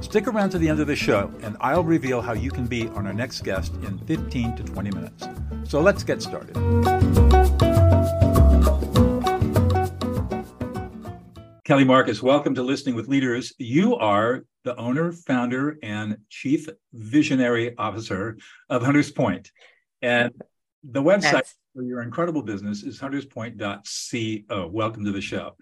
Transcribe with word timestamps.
Stick 0.00 0.26
around 0.26 0.50
to 0.50 0.58
the 0.58 0.68
end 0.68 0.80
of 0.80 0.86
the 0.86 0.96
show, 0.96 1.32
and 1.42 1.56
I'll 1.60 1.84
reveal 1.84 2.22
how 2.22 2.32
you 2.32 2.50
can 2.50 2.66
be 2.66 2.88
on 2.88 3.06
our 3.06 3.12
next 3.12 3.42
guest 3.42 3.74
in 3.82 3.98
15 4.06 4.56
to 4.56 4.62
20 4.62 4.90
minutes. 4.90 5.28
So 5.64 5.80
let's 5.80 6.02
get 6.02 6.22
started. 6.22 6.54
Kelly 11.64 11.84
Markus, 11.84 12.22
welcome 12.22 12.54
to 12.54 12.62
Listening 12.62 12.94
with 12.96 13.08
Leaders. 13.08 13.52
You 13.58 13.94
are 13.96 14.44
the 14.64 14.74
owner, 14.76 15.12
founder, 15.12 15.78
and 15.82 16.16
chief 16.28 16.68
visionary 16.94 17.76
officer 17.76 18.38
of 18.68 18.82
Hunters 18.82 19.12
Point. 19.12 19.52
And 20.02 20.32
the 20.82 21.02
website 21.02 21.32
That's... 21.32 21.54
for 21.74 21.82
your 21.82 22.02
incredible 22.02 22.42
business 22.42 22.82
is 22.82 22.98
hunterspoint.co. 22.98 24.66
Welcome 24.66 25.04
to 25.04 25.12
the 25.12 25.20
show. 25.20 25.56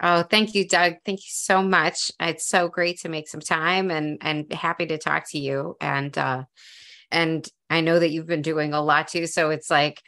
Oh, 0.00 0.22
thank 0.22 0.54
you, 0.54 0.66
Doug. 0.66 0.94
Thank 1.04 1.20
you 1.20 1.30
so 1.30 1.62
much. 1.62 2.10
It's 2.20 2.46
so 2.46 2.68
great 2.68 3.00
to 3.00 3.08
make 3.08 3.28
some 3.28 3.40
time 3.40 3.90
and 3.90 4.18
and 4.20 4.52
happy 4.52 4.86
to 4.86 4.98
talk 4.98 5.30
to 5.30 5.38
you. 5.38 5.76
And 5.80 6.16
uh 6.18 6.44
and 7.10 7.48
I 7.70 7.80
know 7.80 7.98
that 7.98 8.10
you've 8.10 8.26
been 8.26 8.42
doing 8.42 8.72
a 8.72 8.82
lot 8.82 9.08
too. 9.08 9.26
So 9.26 9.50
it's 9.50 9.70
like 9.70 10.02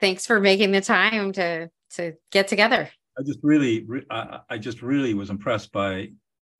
thanks 0.00 0.26
for 0.26 0.40
making 0.40 0.72
the 0.72 0.80
time 0.80 1.32
to 1.32 1.68
to 1.94 2.14
get 2.32 2.48
together. 2.48 2.90
I 3.18 3.22
just 3.22 3.38
really 3.42 3.86
I, 4.10 4.40
I 4.50 4.58
just 4.58 4.82
really 4.82 5.14
was 5.14 5.30
impressed 5.30 5.72
by 5.72 6.08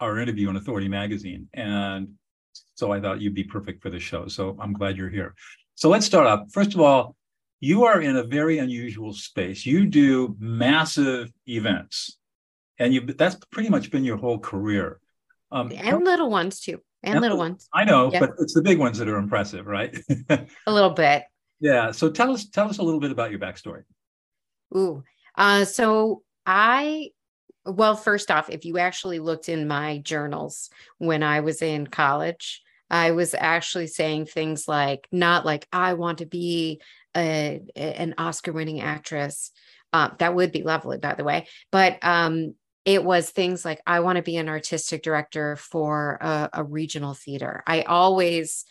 our 0.00 0.19
interview 0.19 0.48
on 0.48 0.56
Authority 0.56 0.88
Magazine. 0.88 1.48
And 1.53 2.14
so 2.75 2.92
I 2.92 3.00
thought 3.00 3.20
you'd 3.20 3.34
be 3.34 3.44
perfect 3.44 3.83
for 3.83 3.91
the 3.91 3.98
show. 3.98 4.28
So 4.28 4.56
I'm 4.60 4.72
glad 4.72 4.97
you're 4.97 5.10
here. 5.10 5.34
So 5.75 5.88
let's 5.88 6.06
start 6.06 6.27
up. 6.27 6.47
First 6.53 6.75
of 6.75 6.81
all, 6.81 7.16
you 7.60 7.84
are 7.84 8.03
in 8.03 8.16
a 8.16 8.22
very 8.22 8.58
unusual 8.58 9.12
space. 9.12 9.66
You 9.66 9.86
do 9.86 10.36
massive 10.38 11.33
events 11.47 12.19
and 12.78 12.94
you 12.94 13.00
that's 13.00 13.36
pretty 13.50 13.69
much 13.69 13.91
been 13.91 14.05
your 14.05 14.16
whole 14.16 14.38
career. 14.38 15.00
Um, 15.50 15.72
and 15.74 16.05
little 16.05 16.30
ones 16.30 16.60
too, 16.60 16.80
and, 17.02 17.14
and 17.14 17.22
little 17.22 17.38
ones. 17.38 17.69
I 17.72 17.84
know, 17.84 18.12
yeah. 18.12 18.20
but 18.20 18.30
it's 18.38 18.55
the 18.55 18.62
big 18.62 18.78
ones 18.78 18.98
that 18.98 19.08
are 19.08 19.19
impressive, 19.19 19.66
right? 19.66 19.96
a 20.28 20.46
little 20.72 20.91
bit. 20.91 21.24
Yeah. 21.60 21.92
So 21.92 22.10
tell 22.10 22.32
us 22.32 22.48
tell 22.48 22.69
us 22.69 22.78
a 22.78 22.82
little 22.82 23.00
bit 23.00 23.10
about 23.10 23.30
your 23.30 23.41
backstory. 23.41 23.84
Ooh, 24.77 25.04
uh, 25.36 25.64
so 25.64 26.22
I 26.44 27.10
well, 27.66 27.97
first 27.97 28.30
off, 28.30 28.48
if 28.48 28.64
you 28.64 28.78
actually 28.78 29.19
looked 29.19 29.48
in 29.48 29.66
my 29.66 29.98
journals 29.98 30.70
when 30.98 31.22
I 31.22 31.41
was 31.41 31.62
in 31.62 31.86
college, 31.86 32.62
I 32.91 33.10
was 33.10 33.34
actually 33.36 33.88
saying 33.88 34.27
things 34.27 34.69
like, 34.69 35.08
not 35.10 35.44
like 35.44 35.66
I 35.72 35.94
want 35.94 36.19
to 36.19 36.27
be 36.27 36.80
a, 37.16 37.60
an 37.74 38.14
Oscar 38.19 38.52
winning 38.52 38.80
actress. 38.80 39.50
Uh, 39.92 40.10
that 40.19 40.34
would 40.34 40.52
be 40.52 40.62
lovely, 40.62 40.98
by 40.98 41.14
the 41.14 41.24
way. 41.24 41.48
But 41.72 41.98
um, 42.02 42.54
it 42.86 43.04
was 43.04 43.28
things 43.28 43.64
like 43.64 43.82
i 43.86 44.00
want 44.00 44.16
to 44.16 44.22
be 44.22 44.38
an 44.38 44.48
artistic 44.48 45.02
director 45.02 45.56
for 45.56 46.16
a, 46.22 46.48
a 46.54 46.64
regional 46.64 47.12
theater. 47.12 47.62
I 47.66 47.82
always 47.82 48.64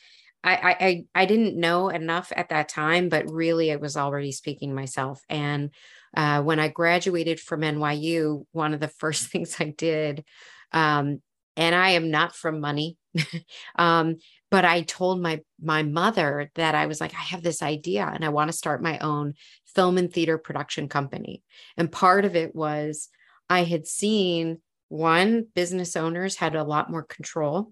I, 0.43 1.05
I 1.15 1.21
i 1.23 1.25
didn't 1.25 1.59
know 1.59 1.89
enough 1.89 2.31
at 2.35 2.49
that 2.49 2.69
time 2.69 3.09
but 3.09 3.31
really 3.31 3.71
i 3.71 3.75
was 3.75 3.97
already 3.97 4.31
speaking 4.31 4.73
myself. 4.73 5.21
And 5.29 5.71
uh, 6.17 6.41
when 6.41 6.59
i 6.59 6.69
graduated 6.69 7.39
from 7.39 7.61
nyu 7.61 8.45
one 8.51 8.73
of 8.73 8.79
the 8.79 8.87
first 8.99 9.27
things 9.27 9.57
i 9.59 9.73
did 9.77 10.23
um, 10.71 11.21
and 11.57 11.75
i 11.75 11.91
am 11.91 12.09
not 12.09 12.35
from 12.35 12.59
money 12.59 12.97
um, 13.77 14.17
but 14.49 14.65
i 14.65 14.81
told 14.81 15.21
my 15.21 15.41
my 15.61 15.83
mother 15.83 16.51
that 16.55 16.75
i 16.75 16.85
was 16.85 17.01
like 17.01 17.13
i 17.13 17.21
have 17.21 17.43
this 17.43 17.61
idea 17.61 18.09
and 18.13 18.23
i 18.23 18.29
want 18.29 18.49
to 18.49 18.57
start 18.57 18.81
my 18.81 18.97
own 18.99 19.33
film 19.75 19.97
and 19.97 20.11
theater 20.11 20.37
production 20.37 20.87
company. 20.87 21.43
And 21.77 21.91
part 21.91 22.25
of 22.25 22.35
it 22.35 22.55
was 22.55 23.09
I 23.49 23.63
had 23.63 23.87
seen 23.87 24.59
one, 24.89 25.47
business 25.55 25.95
owners 25.95 26.35
had 26.35 26.55
a 26.55 26.63
lot 26.63 26.89
more 26.89 27.03
control. 27.03 27.71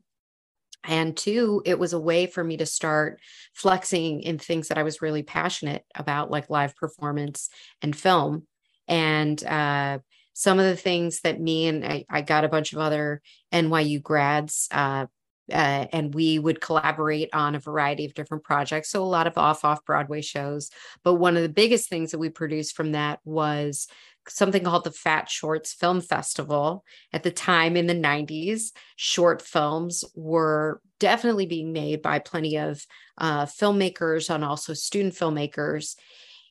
And 0.85 1.16
two, 1.16 1.61
it 1.66 1.79
was 1.79 1.94
a 1.94 2.00
way 2.00 2.28
for 2.28 2.44
me 2.44 2.57
to 2.57 2.66
start 2.66 3.19
flexing 3.53 4.22
in 4.22 4.38
things 4.38 4.67
that 4.67 4.78
I 4.78 4.83
was 4.83 5.01
really 5.01 5.23
passionate 5.23 5.83
about, 5.95 6.29
like 6.29 6.50
live 6.50 6.75
performance 6.75 7.50
and 7.81 7.95
film. 7.95 8.47
And 8.88 9.41
uh, 9.45 10.00
some 10.33 10.59
of 10.59 10.66
the 10.66 10.75
things 10.75 11.22
that 11.22 11.39
me 11.39 11.67
and 11.67 11.85
I, 11.85 12.06
I 12.09 12.22
got 12.22 12.44
a 12.44 12.50
bunch 12.50 12.73
of 12.73 12.79
other 12.79 13.22
NYU 13.53 14.01
grads 14.01 14.67
uh, 14.72 15.06
uh, 15.51 15.88
and 15.91 16.13
we 16.13 16.39
would 16.39 16.62
collaborate 16.62 17.29
on 17.33 17.56
a 17.56 17.59
variety 17.59 18.06
of 18.06 18.13
different 18.13 18.44
projects. 18.44 18.89
So 18.89 19.03
a 19.03 19.06
lot 19.06 19.28
of 19.28 19.38
off 19.38 19.66
off 19.66 19.83
Broadway 19.85 20.22
shows. 20.22 20.69
But 21.03 21.16
one 21.16 21.35
of 21.35 21.44
the 21.44 21.50
biggest 21.50 21.89
things 21.89 22.12
that 22.12 22.19
we 22.19 22.29
produced 22.29 22.75
from 22.75 22.94
that 22.94 23.19
was 23.25 23.88
something 24.29 24.63
called 24.63 24.84
the 24.84 24.91
Fat 24.91 25.29
Shorts 25.29 25.73
Film 25.73 26.01
Festival. 26.01 26.84
At 27.11 27.23
the 27.23 27.31
time 27.31 27.75
in 27.75 27.88
the 27.88 27.95
90s, 27.95 28.72
short 28.95 29.41
films 29.41 30.03
were 30.16 30.81
definitely 31.00 31.45
being 31.45 31.73
made 31.73 32.01
by 32.01 32.19
plenty 32.19 32.57
of 32.57 32.85
uh, 33.17 33.45
filmmakers 33.45 34.33
and 34.33 34.44
also 34.44 34.73
student 34.73 35.13
filmmakers. 35.13 35.95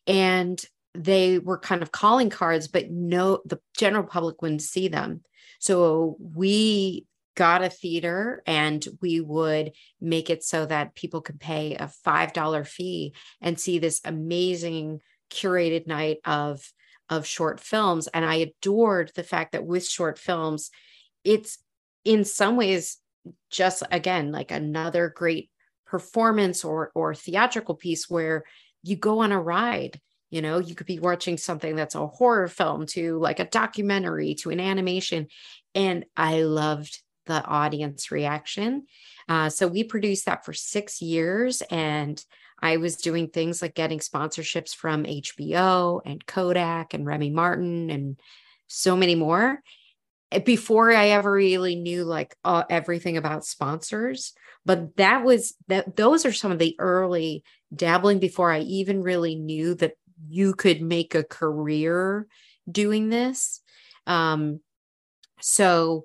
And 0.06 0.62
they 0.94 1.38
were 1.38 1.58
kind 1.58 1.82
of 1.82 1.92
calling 1.92 2.30
cards, 2.30 2.68
but 2.68 2.90
no, 2.90 3.40
the 3.46 3.60
general 3.76 4.04
public 4.04 4.42
wouldn't 4.42 4.62
see 4.62 4.88
them. 4.88 5.22
So 5.58 6.16
we 6.20 7.06
got 7.34 7.62
a 7.62 7.70
theater 7.70 8.42
and 8.46 8.86
we 9.00 9.20
would 9.20 9.72
make 10.00 10.28
it 10.28 10.44
so 10.44 10.66
that 10.66 10.94
people 10.94 11.22
could 11.22 11.40
pay 11.40 11.74
a 11.76 11.90
$5 12.06 12.66
fee 12.66 13.14
and 13.40 13.58
see 13.58 13.78
this 13.78 14.00
amazing 14.04 15.00
curated 15.30 15.86
night 15.86 16.18
of 16.26 16.62
of 17.12 17.26
short 17.26 17.60
films 17.60 18.08
and 18.08 18.24
i 18.24 18.36
adored 18.36 19.12
the 19.14 19.22
fact 19.22 19.52
that 19.52 19.66
with 19.66 19.86
short 19.86 20.18
films 20.18 20.70
it's 21.24 21.58
in 22.04 22.24
some 22.24 22.56
ways 22.56 22.98
just 23.50 23.82
again 23.90 24.32
like 24.32 24.50
another 24.50 25.12
great 25.14 25.50
performance 25.86 26.64
or 26.64 26.90
or 26.94 27.14
theatrical 27.14 27.74
piece 27.74 28.08
where 28.08 28.44
you 28.82 28.96
go 28.96 29.18
on 29.18 29.30
a 29.30 29.40
ride 29.40 30.00
you 30.30 30.40
know 30.40 30.58
you 30.58 30.74
could 30.74 30.86
be 30.86 30.98
watching 30.98 31.36
something 31.36 31.76
that's 31.76 31.94
a 31.94 32.06
horror 32.06 32.48
film 32.48 32.86
to 32.86 33.18
like 33.18 33.40
a 33.40 33.44
documentary 33.44 34.34
to 34.34 34.50
an 34.50 34.58
animation 34.58 35.26
and 35.74 36.04
i 36.16 36.42
loved 36.42 37.02
the 37.26 37.44
audience 37.44 38.10
reaction. 38.10 38.86
Uh, 39.28 39.48
so 39.48 39.68
we 39.68 39.84
produced 39.84 40.26
that 40.26 40.44
for 40.44 40.52
six 40.52 41.00
years, 41.00 41.62
and 41.70 42.22
I 42.62 42.76
was 42.76 42.96
doing 42.96 43.28
things 43.28 43.60
like 43.60 43.74
getting 43.74 43.98
sponsorships 43.98 44.74
from 44.74 45.04
HBO 45.04 46.00
and 46.06 46.24
Kodak 46.24 46.94
and 46.94 47.04
Remy 47.04 47.30
Martin 47.30 47.90
and 47.90 48.20
so 48.68 48.96
many 48.96 49.16
more 49.16 49.60
eh, 50.30 50.38
before 50.38 50.92
I 50.92 51.08
ever 51.08 51.32
really 51.32 51.74
knew 51.74 52.04
like 52.04 52.36
uh, 52.44 52.62
everything 52.70 53.16
about 53.16 53.44
sponsors. 53.44 54.32
But 54.64 54.96
that 54.96 55.24
was 55.24 55.54
that; 55.66 55.96
those 55.96 56.24
are 56.24 56.32
some 56.32 56.52
of 56.52 56.60
the 56.60 56.76
early 56.78 57.42
dabbling 57.74 58.20
before 58.20 58.52
I 58.52 58.60
even 58.60 59.02
really 59.02 59.34
knew 59.34 59.74
that 59.76 59.94
you 60.28 60.54
could 60.54 60.80
make 60.80 61.16
a 61.16 61.24
career 61.24 62.28
doing 62.70 63.08
this. 63.08 63.60
Um, 64.06 64.60
so 65.40 66.04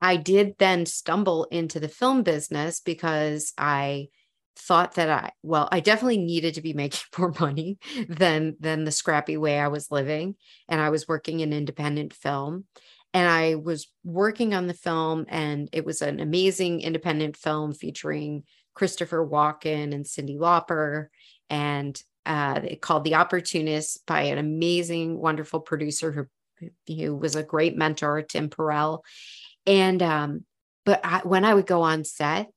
I 0.00 0.16
did 0.16 0.54
then 0.58 0.86
stumble 0.86 1.44
into 1.50 1.78
the 1.78 1.88
film 1.88 2.22
business 2.22 2.80
because 2.80 3.52
I 3.58 4.08
thought 4.56 4.94
that 4.94 5.08
I 5.08 5.30
well 5.42 5.68
I 5.70 5.80
definitely 5.80 6.18
needed 6.18 6.54
to 6.54 6.60
be 6.60 6.72
making 6.72 7.00
more 7.18 7.34
money 7.38 7.78
than 8.08 8.56
than 8.60 8.84
the 8.84 8.92
scrappy 8.92 9.36
way 9.36 9.58
I 9.58 9.68
was 9.68 9.90
living 9.90 10.36
and 10.68 10.80
I 10.80 10.90
was 10.90 11.08
working 11.08 11.40
in 11.40 11.52
independent 11.52 12.12
film 12.12 12.64
and 13.12 13.28
I 13.28 13.56
was 13.56 13.88
working 14.04 14.54
on 14.54 14.66
the 14.66 14.74
film 14.74 15.26
and 15.28 15.68
it 15.72 15.84
was 15.84 16.02
an 16.02 16.20
amazing 16.20 16.80
independent 16.80 17.36
film 17.36 17.74
featuring 17.74 18.44
Christopher 18.74 19.26
Walken 19.26 19.94
and 19.94 20.04
Cyndi 20.04 20.38
Lauper 20.38 21.06
and 21.48 22.00
uh, 22.26 22.60
it 22.62 22.80
called 22.80 23.04
The 23.04 23.16
Opportunist 23.16 24.04
by 24.06 24.22
an 24.22 24.38
amazing 24.38 25.18
wonderful 25.18 25.60
producer 25.60 26.12
who 26.12 26.26
who 26.86 27.16
was 27.16 27.36
a 27.36 27.42
great 27.42 27.76
mentor 27.76 28.22
Tim 28.22 28.50
Perell 28.50 29.00
and 29.66 30.02
um, 30.02 30.44
but 30.84 31.00
I, 31.04 31.20
when 31.20 31.44
I 31.44 31.54
would 31.54 31.66
go 31.66 31.82
on 31.82 32.04
set 32.04 32.48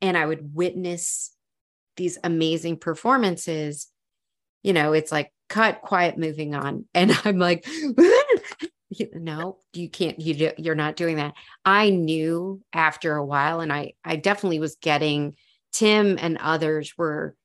and 0.00 0.16
I 0.16 0.26
would 0.26 0.54
witness 0.54 1.32
these 1.98 2.18
amazing 2.24 2.78
performances, 2.78 3.88
you 4.62 4.72
know, 4.72 4.94
it's 4.94 5.12
like 5.12 5.32
cut, 5.50 5.82
quiet, 5.82 6.16
moving 6.16 6.54
on. 6.54 6.86
And 6.94 7.12
I'm 7.24 7.38
like, 7.38 7.68
no 9.14 9.58
you 9.74 9.88
can't 9.88 10.18
you 10.18 10.34
do, 10.34 10.50
you're 10.56 10.74
not 10.74 10.96
doing 10.96 11.16
that 11.16 11.34
i 11.64 11.90
knew 11.90 12.62
after 12.72 13.16
a 13.16 13.24
while 13.24 13.60
and 13.60 13.70
i 13.70 13.92
i 14.02 14.16
definitely 14.16 14.58
was 14.58 14.76
getting 14.76 15.36
tim 15.72 16.16
and 16.18 16.38
others 16.38 16.96
were 16.96 17.36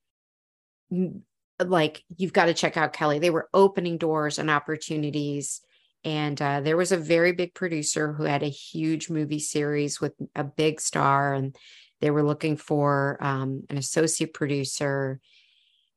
like 1.59 2.01
you've 2.15 2.31
got 2.31 2.45
to 2.45 2.53
check 2.53 2.77
out 2.77 2.93
kelly 2.93 3.19
they 3.19 3.29
were 3.29 3.49
opening 3.53 3.97
doors 3.97 4.39
and 4.39 4.49
opportunities 4.49 5.59
and 6.05 6.41
uh, 6.41 6.59
there 6.59 6.75
was 6.75 6.91
a 6.91 6.97
very 6.97 7.31
big 7.31 7.53
producer 7.53 8.11
who 8.11 8.23
had 8.23 8.43
a 8.43 8.49
huge 8.49 9.09
movie 9.09 9.39
series 9.39 10.01
with 10.01 10.13
a 10.35 10.43
big 10.43 10.81
star 10.81 11.33
and 11.33 11.55
they 12.03 12.11
were 12.11 12.21
looking 12.21 12.57
for 12.57 13.17
um, 13.21 13.63
an 13.69 13.77
associate 13.77 14.33
producer. 14.33 15.21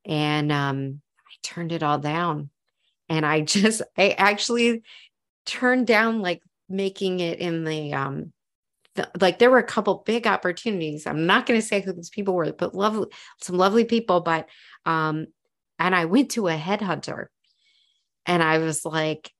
And 0.05 0.53
um, 0.53 1.01
i 1.19 1.35
turned 1.43 1.73
it 1.73 1.83
all 1.83 1.99
down. 1.99 2.51
And 3.09 3.27
i 3.27 3.41
just 3.57 3.83
i 3.99 4.11
actually 4.11 4.85
turned 5.47 5.89
down 5.89 6.23
like 6.23 6.43
making 6.69 7.19
it 7.19 7.41
in 7.41 7.65
the 7.65 7.93
um 7.93 8.33
the, 8.95 9.11
like 9.21 9.41
there 9.41 9.51
were 9.51 9.59
a 9.59 9.65
couple 9.65 10.05
big 10.07 10.27
opportunities. 10.29 11.07
I'm 11.07 11.27
not 11.27 11.45
going 11.45 11.61
to 11.61 11.67
say 11.67 11.81
who 11.81 11.93
these 11.93 12.09
people 12.09 12.35
were 12.35 12.53
but 12.53 12.73
lovely 12.73 13.09
some 13.43 13.57
lovely 13.57 13.85
people 13.85 14.21
but 14.21 14.49
um 14.85 15.27
and 15.81 15.93
i 15.93 16.05
went 16.05 16.31
to 16.33 16.47
a 16.47 16.57
headhunter. 16.57 17.27
And 18.27 18.45
i 18.45 18.59
was 18.59 18.85
like 18.85 19.33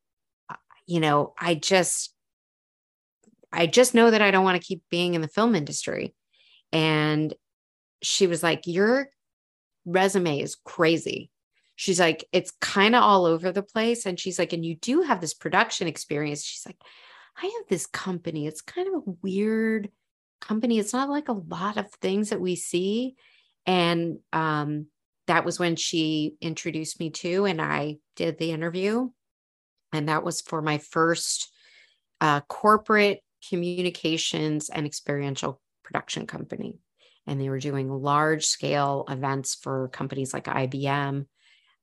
uh, 0.51 0.57
you 0.89 0.99
know 0.99 1.33
i 1.39 1.55
just 1.55 2.13
i 3.53 3.69
just 3.69 3.95
know 3.95 4.11
that 4.11 4.21
i 4.21 4.33
don't 4.33 4.45
want 4.45 4.61
to 4.61 4.67
keep 4.67 4.83
being 4.91 5.15
in 5.15 5.21
the 5.21 5.29
film 5.29 5.55
industry 5.55 6.13
and 6.73 7.35
she 8.03 8.27
was 8.27 8.43
like 8.43 8.67
your 8.67 9.09
resume 9.85 10.41
is 10.41 10.57
crazy 10.65 11.31
she's 11.77 12.01
like, 12.01 12.25
it's 12.33 12.51
kind 12.61 12.97
of 12.97 13.03
all 13.03 13.27
over 13.27 13.53
the 13.53 13.63
place. 13.63 14.07
And 14.07 14.19
she's 14.19 14.39
like, 14.39 14.53
and 14.53 14.65
you 14.65 14.75
do 14.75 15.03
have 15.03 15.21
this 15.21 15.35
production 15.35 15.87
experience. 15.87 16.43
She's 16.43 16.67
like, 16.67 16.81
I 17.41 17.43
have 17.43 17.69
this 17.69 17.87
company. 17.87 18.47
It's 18.47 18.63
kind 18.63 18.89
of 18.89 18.95
a 18.95 19.11
weird 19.23 19.91
company. 20.41 20.79
It's 20.79 20.95
not 20.95 21.11
like 21.11 21.29
a 21.29 21.35
lot 21.35 21.77
of 21.77 21.91
things 22.01 22.31
that 22.31 22.41
we 22.41 22.57
see. 22.57 23.15
And 23.67 24.19
um, 24.33 24.87
that 25.27 25.45
was 25.45 25.59
when 25.59 25.77
she 25.77 26.37
introduced 26.41 26.99
me 26.99 27.11
to, 27.11 27.45
and 27.45 27.61
I 27.61 27.99
did 28.17 28.39
the 28.39 28.53
interview. 28.53 29.11
And 29.93 30.09
that 30.09 30.25
was 30.25 30.41
for 30.41 30.63
my 30.63 30.79
first 30.79 31.53
uh, 32.21 32.41
corporate 32.41 33.21
communications 33.49 34.71
and 34.71 34.87
experiential 34.87 35.61
production 35.87 36.27
company. 36.27 36.75
And 37.27 37.41
they 37.41 37.49
were 37.49 37.59
doing 37.59 37.91
large 37.91 38.47
scale 38.47 39.05
events 39.09 39.55
for 39.55 39.89
companies 39.89 40.35
like 40.35 40.45
IBM, 40.45 41.27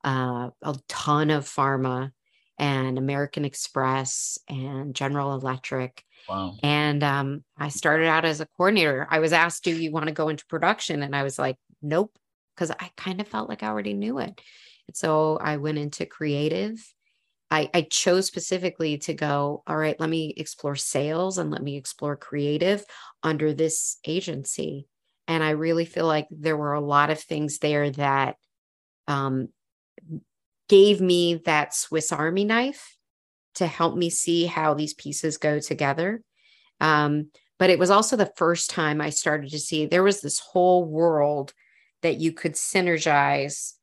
uh, 0.04 0.50
a 0.62 0.76
ton 0.88 1.32
of 1.32 1.46
pharma 1.46 2.12
and 2.58 2.98
American 2.98 3.46
Express 3.46 4.38
and 4.48 4.94
General 4.94 5.34
Electric. 5.34 6.04
Wow. 6.30 6.56
And 6.62 7.04
um, 7.04 7.44
I 7.58 7.70
started 7.70 8.08
out 8.08 8.26
as 8.26 8.40
a 8.40 8.48
coordinator. 8.58 9.08
I 9.10 9.20
was 9.20 9.34
asked, 9.34 9.64
Do 9.64 9.72
you 9.72 9.92
want 9.92 10.06
to 10.08 10.14
go 10.14 10.30
into 10.30 10.46
production? 10.46 11.02
And 11.04 11.16
I 11.16 11.24
was 11.24 11.40
like, 11.40 11.58
Nope, 11.82 12.16
because 12.56 12.72
I 12.72 12.92
kind 12.96 13.20
of 13.20 13.28
felt 13.28 13.50
like 13.50 13.64
I 13.64 13.68
already 13.68 13.94
knew 13.94 14.20
it. 14.20 14.40
And 14.88 14.96
so 14.96 15.38
I 15.42 15.58
went 15.58 15.78
into 15.78 16.06
creative. 16.06 16.80
I, 17.54 17.70
I 17.72 17.82
chose 17.84 18.26
specifically 18.26 18.98
to 19.00 19.14
go, 19.14 19.62
All 19.68 19.78
right, 19.78 20.00
let 20.00 20.10
me 20.10 20.34
explore 20.36 20.76
sales 20.76 21.38
and 21.38 21.52
let 21.52 21.62
me 21.62 21.78
explore 21.78 22.16
creative 22.16 22.84
under 23.22 23.54
this 23.54 23.98
agency. 24.06 24.88
And 25.28 25.44
I 25.44 25.52
really 25.52 25.86
feel 25.86 26.08
like 26.08 26.28
there 26.32 26.58
were 26.58 26.74
a 26.74 26.82
lot 26.82 27.12
of 27.12 27.20
things 27.20 27.60
there 27.60 27.92
that 27.92 28.38
um, 29.08 29.50
gave 30.68 31.00
me 31.00 31.36
that 31.46 31.76
Swiss 31.76 32.12
Army 32.12 32.44
knife 32.44 32.98
to 33.56 33.68
help 33.68 33.96
me 33.96 34.10
see 34.10 34.48
how 34.48 34.74
these 34.74 34.96
pieces 34.96 35.38
go 35.38 35.60
together. 35.60 36.24
Um, 36.82 37.30
but 37.60 37.70
it 37.70 37.78
was 37.78 37.92
also 37.92 38.16
the 38.16 38.34
first 38.36 38.72
time 38.72 39.00
I 39.00 39.12
started 39.12 39.52
to 39.52 39.60
see 39.60 39.86
there 39.86 40.02
was 40.02 40.22
this 40.22 40.40
whole 40.40 40.86
world 40.86 41.54
that 42.02 42.20
you 42.20 42.32
could 42.32 42.54
synergize 42.54 43.74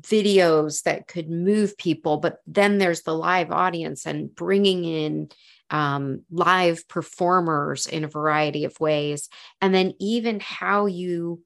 videos 0.00 0.82
that 0.82 1.06
could 1.06 1.30
move 1.30 1.76
people 1.78 2.16
but 2.16 2.38
then 2.46 2.78
there's 2.78 3.02
the 3.02 3.14
live 3.14 3.52
audience 3.52 4.04
and 4.04 4.34
bringing 4.34 4.84
in 4.84 5.28
um, 5.70 6.22
live 6.30 6.86
performers 6.88 7.86
in 7.86 8.04
a 8.04 8.08
variety 8.08 8.64
of 8.64 8.78
ways. 8.78 9.28
And 9.60 9.74
then 9.74 9.94
even 9.98 10.40
how 10.40 10.86
you 10.86 11.42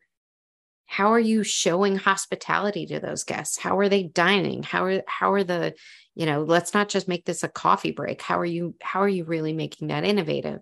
how 0.86 1.12
are 1.12 1.20
you 1.20 1.44
showing 1.44 1.94
hospitality 1.94 2.84
to 2.86 2.98
those 2.98 3.22
guests? 3.22 3.56
How 3.56 3.78
are 3.78 3.88
they 3.88 4.02
dining? 4.02 4.64
How 4.64 4.84
are 4.84 5.02
how 5.06 5.32
are 5.32 5.44
the 5.44 5.74
you 6.14 6.26
know 6.26 6.42
let's 6.42 6.74
not 6.74 6.88
just 6.88 7.08
make 7.08 7.24
this 7.24 7.42
a 7.42 7.48
coffee 7.48 7.92
break. 7.92 8.20
How 8.20 8.38
are 8.38 8.44
you 8.44 8.74
how 8.82 9.00
are 9.00 9.08
you 9.08 9.24
really 9.24 9.52
making 9.52 9.88
that 9.88 10.04
innovative? 10.04 10.60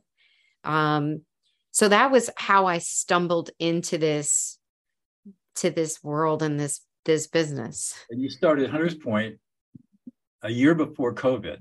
Um 0.65 1.23
so 1.71 1.89
that 1.89 2.11
was 2.11 2.31
how 2.37 2.67
i 2.67 2.79
stumbled 2.79 3.51
into 3.59 3.99
this 3.99 4.59
to 5.57 5.71
this 5.71 6.03
world 6.03 6.43
and 6.43 6.59
this 6.59 6.81
this 7.05 7.27
business 7.27 7.95
and 8.11 8.21
you 8.21 8.29
started 8.29 8.71
hunters 8.71 8.95
point 8.95 9.37
a 10.43 10.51
year 10.51 10.75
before 10.75 11.15
covid 11.15 11.59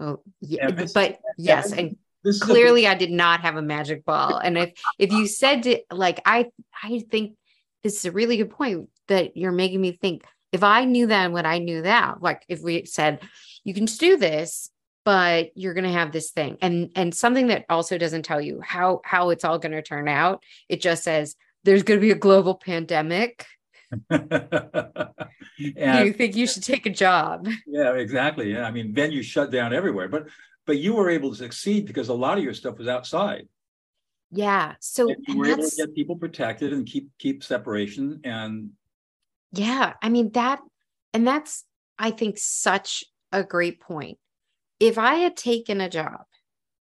oh 0.00 0.20
yeah 0.40 0.70
this, 0.70 0.92
but 0.92 1.18
yes 1.38 1.72
and 1.72 1.96
clearly 2.40 2.86
I 2.86 2.94
did 2.94 3.10
not 3.10 3.40
have 3.40 3.56
a 3.56 3.62
magic 3.62 4.04
ball. 4.04 4.36
And 4.38 4.58
if 4.58 4.72
if 4.98 5.12
you 5.12 5.26
said 5.26 5.64
to, 5.64 5.80
like 5.90 6.20
I 6.24 6.46
I 6.82 7.04
think 7.10 7.36
this 7.82 7.96
is 7.96 8.04
a 8.04 8.12
really 8.12 8.36
good 8.36 8.50
point 8.50 8.88
that 9.08 9.36
you're 9.36 9.52
making 9.52 9.80
me 9.80 9.92
think. 9.92 10.24
If 10.52 10.62
I 10.62 10.84
knew 10.84 11.06
then 11.06 11.32
what 11.32 11.46
I 11.46 11.58
knew 11.58 11.82
that, 11.82 12.22
like 12.22 12.44
if 12.48 12.60
we 12.62 12.84
said, 12.86 13.20
you 13.64 13.74
can 13.74 13.84
do 13.84 14.16
this, 14.16 14.70
but 15.04 15.50
you're 15.56 15.74
going 15.74 15.84
to 15.84 15.90
have 15.92 16.12
this 16.12 16.30
thing 16.30 16.58
and 16.62 16.90
and 16.96 17.14
something 17.14 17.48
that 17.48 17.64
also 17.68 17.98
doesn't 17.98 18.24
tell 18.24 18.40
you 18.40 18.60
how 18.60 19.00
how 19.04 19.30
it's 19.30 19.44
all 19.44 19.58
going 19.58 19.72
to 19.72 19.82
turn 19.82 20.08
out 20.08 20.42
it 20.68 20.80
just 20.80 21.04
says 21.04 21.36
there's 21.62 21.84
going 21.84 22.00
to 22.00 22.04
be 22.04 22.10
a 22.10 22.16
global 22.16 22.56
pandemic 22.56 23.46
do 24.10 25.06
you 25.58 26.12
think 26.12 26.36
you 26.36 26.46
should 26.46 26.62
take 26.62 26.86
a 26.86 26.90
job 26.90 27.48
yeah 27.66 27.92
exactly 27.92 28.52
yeah 28.52 28.64
i 28.64 28.70
mean 28.70 28.94
venues 28.94 29.24
shut 29.24 29.50
down 29.50 29.72
everywhere 29.72 30.08
but 30.08 30.26
but 30.66 30.78
you 30.78 30.94
were 30.94 31.08
able 31.08 31.30
to 31.30 31.36
succeed 31.36 31.86
because 31.86 32.08
a 32.08 32.14
lot 32.14 32.36
of 32.36 32.44
your 32.44 32.54
stuff 32.54 32.78
was 32.78 32.88
outside 32.88 33.46
yeah. 34.30 34.74
So 34.80 35.08
and 35.08 35.24
you 35.26 35.38
were 35.38 35.46
able 35.46 35.68
to 35.68 35.76
get 35.76 35.94
people 35.94 36.16
protected 36.16 36.72
and 36.72 36.86
keep 36.86 37.08
keep 37.18 37.44
separation 37.44 38.20
and 38.24 38.70
yeah, 39.52 39.94
I 40.02 40.08
mean 40.08 40.32
that 40.32 40.60
and 41.14 41.26
that's 41.26 41.64
I 41.98 42.10
think 42.10 42.38
such 42.38 43.04
a 43.32 43.44
great 43.44 43.80
point. 43.80 44.18
If 44.80 44.98
I 44.98 45.14
had 45.14 45.36
taken 45.36 45.80
a 45.80 45.88
job 45.88 46.24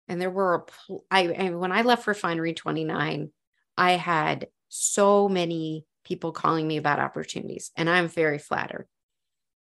and 0.08 0.22
there 0.22 0.32
were 0.32 0.66
a 0.90 0.94
I 1.12 1.28
and 1.28 1.60
when 1.60 1.72
I 1.72 1.82
left 1.82 2.06
Refinery29, 2.06 3.30
I 3.78 3.92
had 3.92 4.48
so 4.70 5.28
many 5.28 5.86
people 6.08 6.32
calling 6.32 6.68
me 6.68 6.78
about 6.78 7.00
opportunities 7.00 7.72
and 7.76 7.90
I'm 7.90 8.08
very 8.08 8.40
flattered 8.40 8.88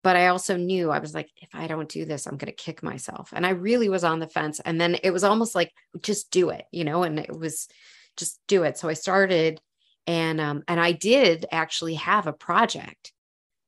but 0.02 0.16
I 0.16 0.28
also 0.28 0.56
knew 0.56 0.90
I 0.90 1.00
was 1.00 1.14
like, 1.14 1.28
if 1.36 1.54
I 1.54 1.66
don't 1.66 1.88
do 1.88 2.04
this, 2.04 2.26
I'm 2.26 2.36
going 2.36 2.52
to 2.52 2.64
kick 2.64 2.82
myself. 2.82 3.32
And 3.34 3.44
I 3.44 3.50
really 3.50 3.88
was 3.88 4.04
on 4.04 4.20
the 4.20 4.28
fence. 4.28 4.60
And 4.60 4.80
then 4.80 4.96
it 5.02 5.10
was 5.10 5.24
almost 5.24 5.54
like, 5.54 5.72
just 6.00 6.30
do 6.30 6.50
it, 6.50 6.64
you 6.70 6.84
know, 6.84 7.02
and 7.02 7.18
it 7.18 7.36
was 7.36 7.68
just 8.16 8.40
do 8.46 8.62
it. 8.62 8.78
So 8.78 8.88
I 8.88 8.94
started 8.94 9.60
and, 10.06 10.40
um, 10.40 10.62
and 10.68 10.80
I 10.80 10.92
did 10.92 11.46
actually 11.50 11.94
have 11.94 12.26
a 12.26 12.32
project. 12.32 13.12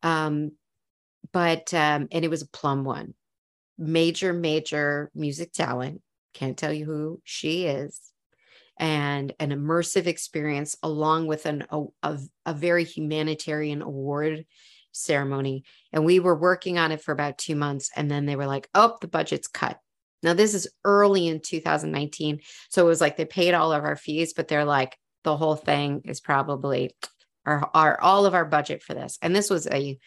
Um, 0.03 0.53
but, 1.33 1.75
um, 1.75 2.09
and 2.13 2.25
it 2.25 2.31
was 2.31 2.43
a 2.43 2.49
plum 2.49 2.85
one, 2.85 3.15
major, 3.77 4.33
major 4.33 5.11
music 5.15 5.53
talent. 5.53 6.01
Can't 6.33 6.57
tell 6.57 6.73
you 6.73 6.85
who 6.87 7.21
she 7.25 7.67
is. 7.67 8.01
And 8.81 9.33
an 9.39 9.51
immersive 9.51 10.07
experience 10.07 10.75
along 10.83 11.27
with 11.27 11.47
an, 11.47 11.67
a, 11.71 11.85
a, 12.03 12.19
a 12.47 12.55
very 12.55 12.83
humanitarian 12.85 13.83
award 13.83 14.47
ceremony. 14.93 15.65
And 15.93 16.05
we 16.05 16.19
were 16.19 16.35
working 16.35 16.79
on 16.79 16.91
it 16.91 17.03
for 17.03 17.13
about 17.13 17.39
two 17.39 17.55
months. 17.55 17.91
And 17.95 18.11
then 18.11 18.27
they 18.27 18.37
were 18.37 18.47
like, 18.47 18.69
oh, 18.75 18.97
the 19.01 19.07
budget's 19.07 19.49
cut. 19.49 19.79
Now, 20.23 20.35
this 20.35 20.55
is 20.55 20.69
early 20.85 21.29
in 21.29 21.41
2019. 21.41 22.41
So 22.71 22.85
it 22.85 22.89
was 22.89 23.01
like 23.01 23.17
they 23.17 23.25
paid 23.25 23.55
all 23.55 23.73
of 23.73 23.85
our 23.85 23.97
fees, 23.97 24.33
but 24.33 24.49
they're 24.49 24.65
like, 24.65 24.97
the 25.25 25.37
whole 25.37 25.57
thing 25.57 26.03
is 26.07 26.21
probably 26.21 26.95
our, 27.47 27.69
our 27.75 28.01
all 28.01 28.27
of 28.27 28.35
our 28.35 28.45
budget 28.45 28.83
for 28.83 28.95
this. 28.95 29.19
And 29.23 29.37
this 29.37 29.51
was 29.51 29.67
a 29.67 29.99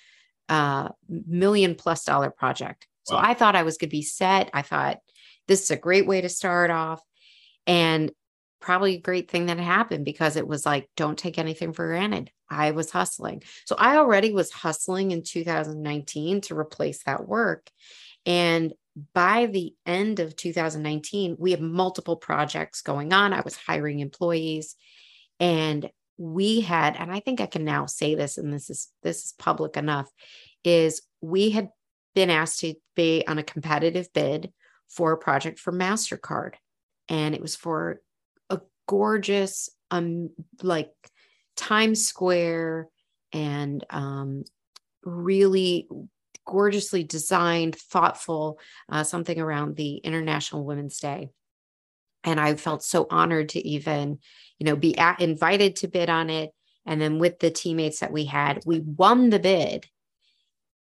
uh, 0.49 0.89
million 1.07 1.75
plus 1.75 2.03
dollar 2.03 2.31
project. 2.31 2.87
So 3.03 3.15
wow. 3.15 3.21
I 3.23 3.33
thought 3.33 3.55
I 3.55 3.63
was 3.63 3.77
going 3.77 3.89
to 3.89 3.95
be 3.95 4.01
set. 4.01 4.49
I 4.53 4.61
thought 4.61 4.97
this 5.47 5.63
is 5.63 5.71
a 5.71 5.77
great 5.77 6.07
way 6.07 6.21
to 6.21 6.29
start 6.29 6.71
off. 6.71 7.01
And 7.67 8.11
probably 8.63 8.95
a 8.95 9.01
great 9.01 9.29
thing 9.29 9.47
that 9.47 9.59
happened 9.59 10.05
because 10.05 10.37
it 10.37 10.47
was 10.47 10.65
like, 10.65 10.89
don't 10.95 11.19
take 11.19 11.37
anything 11.37 11.73
for 11.73 11.85
granted. 11.85 12.31
I 12.49 12.71
was 12.71 12.89
hustling. 12.89 13.43
So 13.65 13.75
I 13.77 13.97
already 13.97 14.31
was 14.31 14.51
hustling 14.51 15.11
in 15.11 15.21
2019 15.21 16.41
to 16.41 16.57
replace 16.57 17.03
that 17.03 17.27
work. 17.27 17.69
And 18.25 18.73
by 19.13 19.47
the 19.47 19.75
end 19.85 20.19
of 20.19 20.37
2019, 20.37 21.35
we 21.37 21.51
had 21.51 21.61
multiple 21.61 22.15
projects 22.15 22.81
going 22.81 23.11
on. 23.11 23.33
I 23.33 23.41
was 23.41 23.57
hiring 23.57 23.99
employees 23.99 24.75
and 25.41 25.89
we 26.17 26.61
had, 26.61 26.95
and 26.95 27.11
I 27.11 27.19
think 27.19 27.41
I 27.41 27.47
can 27.47 27.65
now 27.65 27.85
say 27.85 28.15
this, 28.15 28.37
and 28.37 28.53
this 28.53 28.69
is 28.69 28.87
this 29.01 29.25
is 29.25 29.33
public 29.37 29.75
enough, 29.75 30.09
is 30.63 31.01
we 31.19 31.49
had 31.49 31.69
been 32.15 32.29
asked 32.29 32.61
to 32.61 32.75
be 32.95 33.25
on 33.27 33.39
a 33.39 33.43
competitive 33.43 34.13
bid 34.13 34.53
for 34.87 35.11
a 35.11 35.17
project 35.17 35.59
for 35.59 35.73
MasterCard. 35.73 36.53
And 37.09 37.35
it 37.35 37.41
was 37.41 37.55
for 37.55 37.99
gorgeous, 38.87 39.69
um, 39.91 40.29
like 40.61 40.91
Times 41.55 42.07
Square 42.07 42.89
and 43.31 43.85
um, 43.89 44.43
really 45.03 45.87
gorgeously 46.45 47.03
designed, 47.03 47.75
thoughtful, 47.75 48.59
uh, 48.89 49.03
something 49.03 49.39
around 49.39 49.75
the 49.75 49.97
International 49.97 50.65
Women's 50.65 50.99
Day. 50.99 51.29
And 52.23 52.39
I 52.39 52.55
felt 52.55 52.83
so 52.83 53.07
honored 53.09 53.49
to 53.49 53.67
even, 53.67 54.19
you 54.59 54.65
know, 54.65 54.75
be 54.75 54.97
at, 54.97 55.21
invited 55.21 55.77
to 55.77 55.87
bid 55.87 56.09
on 56.09 56.29
it. 56.29 56.51
And 56.85 57.01
then 57.01 57.19
with 57.19 57.39
the 57.39 57.51
teammates 57.51 57.99
that 57.99 58.11
we 58.11 58.25
had, 58.25 58.61
we 58.65 58.79
won 58.79 59.29
the 59.29 59.39
bid. 59.39 59.85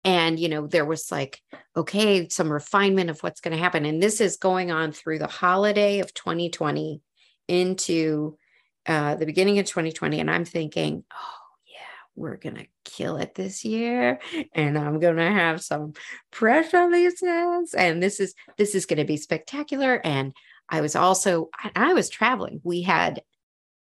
And, 0.04 0.40
you 0.40 0.50
know, 0.50 0.68
there 0.68 0.86
was 0.86 1.12
like, 1.12 1.42
okay, 1.76 2.30
some 2.30 2.52
refinement 2.52 3.10
of 3.10 3.22
what's 3.22 3.42
going 3.42 3.56
to 3.56 3.62
happen. 3.62 3.86
And 3.86 4.02
this 4.02 4.22
is 4.22 4.38
going 4.38 4.72
on 4.72 4.92
through 4.92 5.20
the 5.20 5.28
holiday 5.28 6.00
of 6.00 6.14
2020 6.14 7.02
into 7.48 8.38
uh, 8.86 9.16
the 9.16 9.26
beginning 9.26 9.60
of 9.60 9.66
2020. 9.66 10.20
And 10.20 10.30
I'm 10.30 10.46
thinking, 10.46 11.04
oh, 11.12 11.46
yeah, 11.66 11.78
we're 12.16 12.38
going 12.38 12.56
to 12.56 12.68
kill 12.86 13.18
it 13.18 13.36
this 13.36 13.66
year 13.66 14.20
and 14.54 14.78
i'm 14.78 15.00
going 15.00 15.18
to 15.18 15.32
have 15.32 15.62
some 15.62 15.92
press 16.32 16.72
releases 16.72 17.74
and 17.74 18.02
this 18.02 18.20
is 18.20 18.34
this 18.58 18.74
is 18.74 18.86
going 18.86 19.00
to 19.00 19.06
be 19.06 19.18
spectacular. 19.18 20.00
And 20.04 20.34
i 20.70 20.82
was 20.82 20.96
also 20.96 21.50
I, 21.58 21.72
I 21.76 21.94
was 21.94 22.10
traveling. 22.10 22.62
We 22.64 22.84
had 22.84 23.22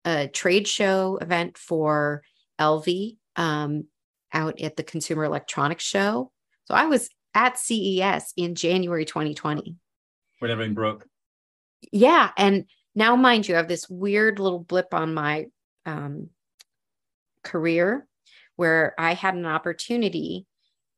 a 0.05 0.29
trade 0.29 0.67
show 0.67 1.19
event 1.21 1.59
for 1.59 2.23
lv 2.61 3.17
um, 3.37 3.85
out 4.33 4.61
at 4.61 4.77
the 4.77 4.83
consumer 4.83 5.25
electronics 5.25 5.85
show. 5.85 6.33
So 6.65 6.75
i 6.75 6.87
was 6.87 7.09
at 7.35 7.59
ces 7.59 8.33
in 8.37 8.55
january 8.55 9.05
2020 9.05 9.77
when 10.41 10.51
everything 10.51 10.75
broke. 10.75 11.07
Yeah 11.93 12.31
and 12.37 12.65
now 12.97 13.15
mind 13.15 13.47
you 13.47 13.55
i 13.55 13.59
have 13.59 13.69
this 13.69 13.89
weird 13.89 14.41
little 14.41 14.59
blip 14.59 14.93
on 14.93 15.15
my 15.15 15.47
um, 15.85 16.29
career 17.45 18.07
where 18.57 18.95
I 18.99 19.15
had 19.15 19.35
an 19.35 19.47
opportunity 19.47 20.47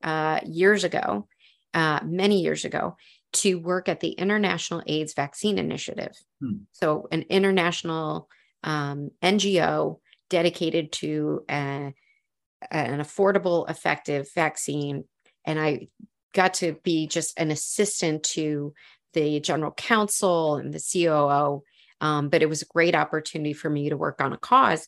uh, 0.03 0.41
years 0.47 0.85
ago, 0.85 1.29
uh, 1.75 2.01
many 2.05 2.41
years 2.41 2.65
ago, 2.65 2.97
to 3.35 3.57
work 3.57 3.89
at 3.89 4.01
the 4.01 4.13
International 4.13 4.83
AIDS 4.87 5.13
Vaccine 5.15 5.59
Initiative. 5.59 6.13
Hmm. 6.41 6.63
So, 6.73 7.09
an 7.13 7.23
international 7.29 8.29
um, 8.65 9.11
NGO 9.23 9.99
dedicated 10.31 10.93
to 10.93 11.45
a, 11.51 11.93
an 12.71 13.01
affordable, 13.01 13.69
effective 13.69 14.29
vaccine. 14.35 15.05
And 15.45 15.61
I 15.61 15.89
got 16.33 16.55
to 16.55 16.77
be 16.83 17.07
just 17.07 17.39
an 17.39 17.51
assistant 17.51 18.23
to 18.23 18.73
the 19.15 19.41
general 19.41 19.73
counsel 19.73 20.57
and 20.57 20.73
the 20.73 20.81
COO. 20.81 21.63
Um, 22.01 22.29
but 22.29 22.43
it 22.43 22.49
was 22.49 22.63
a 22.63 22.67
great 22.67 22.95
opportunity 22.95 23.53
for 23.53 23.69
me 23.69 23.89
to 23.89 23.97
work 23.97 24.21
on 24.21 24.33
a 24.33 24.39
cause 24.39 24.87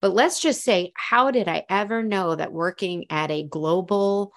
but 0.00 0.14
let's 0.14 0.40
just 0.40 0.62
say, 0.62 0.92
how 0.94 1.30
did 1.30 1.48
I 1.48 1.64
ever 1.68 2.02
know 2.02 2.34
that 2.34 2.52
working 2.52 3.06
at 3.10 3.30
a 3.30 3.42
global 3.42 4.32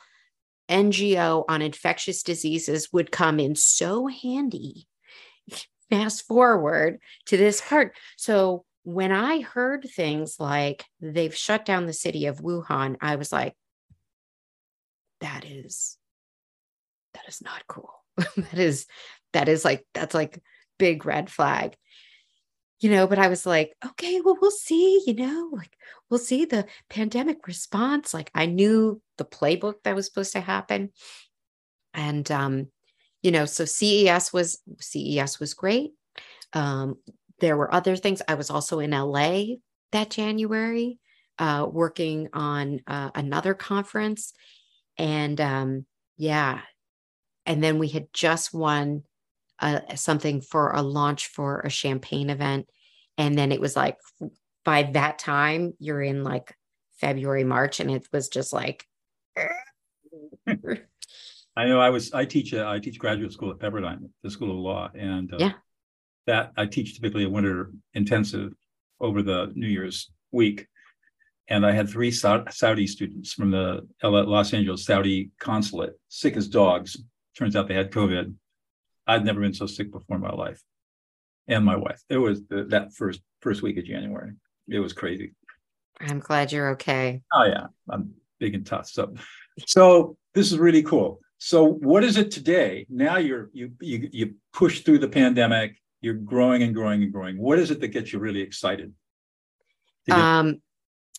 NGO 0.69 1.43
on 1.47 1.61
infectious 1.61 2.23
diseases 2.23 2.89
would 2.93 3.11
come 3.11 3.39
in 3.39 3.55
so 3.55 4.07
handy? 4.07 4.87
Fast 5.89 6.25
forward 6.27 6.99
to 7.27 7.37
this 7.37 7.61
part. 7.61 7.95
So, 8.17 8.65
when 8.83 9.11
I 9.11 9.41
heard 9.41 9.87
things 9.93 10.39
like 10.39 10.85
they've 11.01 11.35
shut 11.35 11.65
down 11.65 11.85
the 11.85 11.93
city 11.93 12.25
of 12.27 12.39
Wuhan, 12.39 12.95
I 13.01 13.17
was 13.17 13.31
like, 13.31 13.53
that 15.19 15.45
is, 15.45 15.97
that 17.13 17.27
is 17.27 17.41
not 17.43 17.67
cool. 17.67 17.91
that 18.17 18.57
is, 18.57 18.87
that 19.33 19.49
is 19.49 19.65
like, 19.65 19.85
that's 19.93 20.15
like 20.15 20.41
big 20.79 21.05
red 21.05 21.29
flag 21.29 21.75
you 22.79 22.89
know, 22.89 23.07
but 23.07 23.19
I 23.19 23.27
was 23.27 23.45
like, 23.45 23.75
okay, 23.85 24.21
well, 24.21 24.37
we'll 24.41 24.51
see, 24.51 25.03
you 25.05 25.13
know, 25.13 25.49
like 25.51 25.71
we'll 26.09 26.19
see 26.19 26.45
the 26.45 26.65
pandemic 26.89 27.45
response. 27.45 28.13
Like 28.13 28.31
I 28.33 28.45
knew 28.45 29.01
the 29.17 29.25
playbook 29.25 29.83
that 29.83 29.95
was 29.95 30.05
supposed 30.05 30.31
to 30.33 30.39
happen. 30.39 30.91
And 31.93 32.29
um, 32.31 32.67
you 33.21 33.31
know, 33.31 33.45
so 33.45 33.65
CES 33.65 34.31
was 34.31 34.61
CES 34.79 35.39
was 35.39 35.53
great. 35.53 35.91
Um, 36.53 36.95
there 37.39 37.57
were 37.57 37.73
other 37.73 37.95
things. 37.95 38.21
I 38.27 38.35
was 38.35 38.49
also 38.49 38.79
in 38.79 38.91
LA 38.91 39.43
that 39.91 40.09
January, 40.09 40.99
uh, 41.37 41.67
working 41.69 42.29
on 42.33 42.81
uh, 42.87 43.11
another 43.13 43.53
conference. 43.53 44.33
And 44.97 45.39
um, 45.41 45.85
yeah. 46.17 46.61
And 47.45 47.63
then 47.63 47.79
we 47.79 47.89
had 47.89 48.07
just 48.13 48.53
won 48.53 49.03
uh, 49.61 49.95
something 49.95 50.41
for 50.41 50.71
a 50.71 50.81
launch 50.81 51.27
for 51.27 51.61
a 51.61 51.69
champagne 51.69 52.29
event. 52.29 52.67
And 53.17 53.37
then 53.37 53.51
it 53.51 53.61
was 53.61 53.75
like 53.75 53.97
by 54.65 54.83
that 54.83 55.19
time, 55.19 55.73
you're 55.79 56.01
in 56.01 56.23
like 56.23 56.55
February, 56.99 57.43
March, 57.43 57.79
and 57.79 57.91
it 57.91 58.07
was 58.11 58.29
just 58.29 58.53
like. 58.53 58.85
I 60.47 61.65
know 61.65 61.81
I 61.81 61.89
was, 61.89 62.13
I 62.13 62.25
teach, 62.25 62.53
uh, 62.53 62.69
I 62.69 62.79
teach 62.79 62.99
graduate 62.99 63.33
school 63.33 63.51
at 63.51 63.59
Pepperdine, 63.59 64.09
the 64.23 64.29
School 64.29 64.51
of 64.51 64.57
Law. 64.57 64.89
And 64.93 65.33
uh, 65.33 65.37
yeah, 65.39 65.51
that 66.27 66.51
I 66.55 66.65
teach 66.67 66.95
typically 66.95 67.23
a 67.23 67.29
winter 67.29 67.71
intensive 67.93 68.53
over 69.01 69.21
the 69.21 69.51
New 69.55 69.67
Year's 69.67 70.11
week. 70.31 70.67
And 71.47 71.65
I 71.65 71.71
had 71.71 71.89
three 71.89 72.11
Saudi 72.11 72.85
students 72.85 73.33
from 73.33 73.49
the 73.49 73.87
Los 74.03 74.53
Angeles 74.53 74.85
Saudi 74.85 75.31
consulate, 75.39 75.99
sick 76.07 76.37
as 76.37 76.47
dogs. 76.47 76.95
Turns 77.35 77.55
out 77.55 77.67
they 77.67 77.73
had 77.73 77.91
COVID. 77.91 78.35
I'd 79.09 79.25
never 79.25 79.41
been 79.41 79.53
so 79.53 79.65
sick 79.65 79.91
before 79.91 80.17
in 80.17 80.21
my 80.21 80.31
life, 80.31 80.61
and 81.47 81.65
my 81.65 81.75
wife. 81.75 82.01
It 82.09 82.17
was 82.17 82.45
the, 82.45 82.65
that 82.65 82.93
first 82.93 83.21
first 83.41 83.61
week 83.63 83.77
of 83.77 83.85
January. 83.85 84.33
It 84.67 84.79
was 84.79 84.93
crazy. 84.93 85.33
I'm 85.99 86.19
glad 86.19 86.51
you're 86.51 86.69
okay. 86.71 87.21
Oh 87.33 87.45
yeah, 87.45 87.67
I'm 87.89 88.13
big 88.39 88.53
and 88.53 88.65
tough. 88.65 88.87
So, 88.87 89.13
so 89.65 90.17
this 90.35 90.51
is 90.51 90.59
really 90.59 90.83
cool. 90.83 91.19
So, 91.39 91.63
what 91.65 92.03
is 92.03 92.17
it 92.17 92.29
today? 92.29 92.85
Now 92.89 93.17
you're 93.17 93.49
you 93.51 93.71
you 93.81 94.09
you 94.11 94.35
push 94.53 94.81
through 94.81 94.99
the 94.99 95.09
pandemic. 95.09 95.75
You're 96.01 96.13
growing 96.13 96.61
and 96.63 96.73
growing 96.73 97.01
and 97.03 97.11
growing. 97.11 97.37
What 97.37 97.59
is 97.59 97.71
it 97.71 97.81
that 97.81 97.89
gets 97.89 98.13
you 98.13 98.19
really 98.19 98.41
excited? 98.41 98.93
Get- 100.05 100.17
um, 100.17 100.61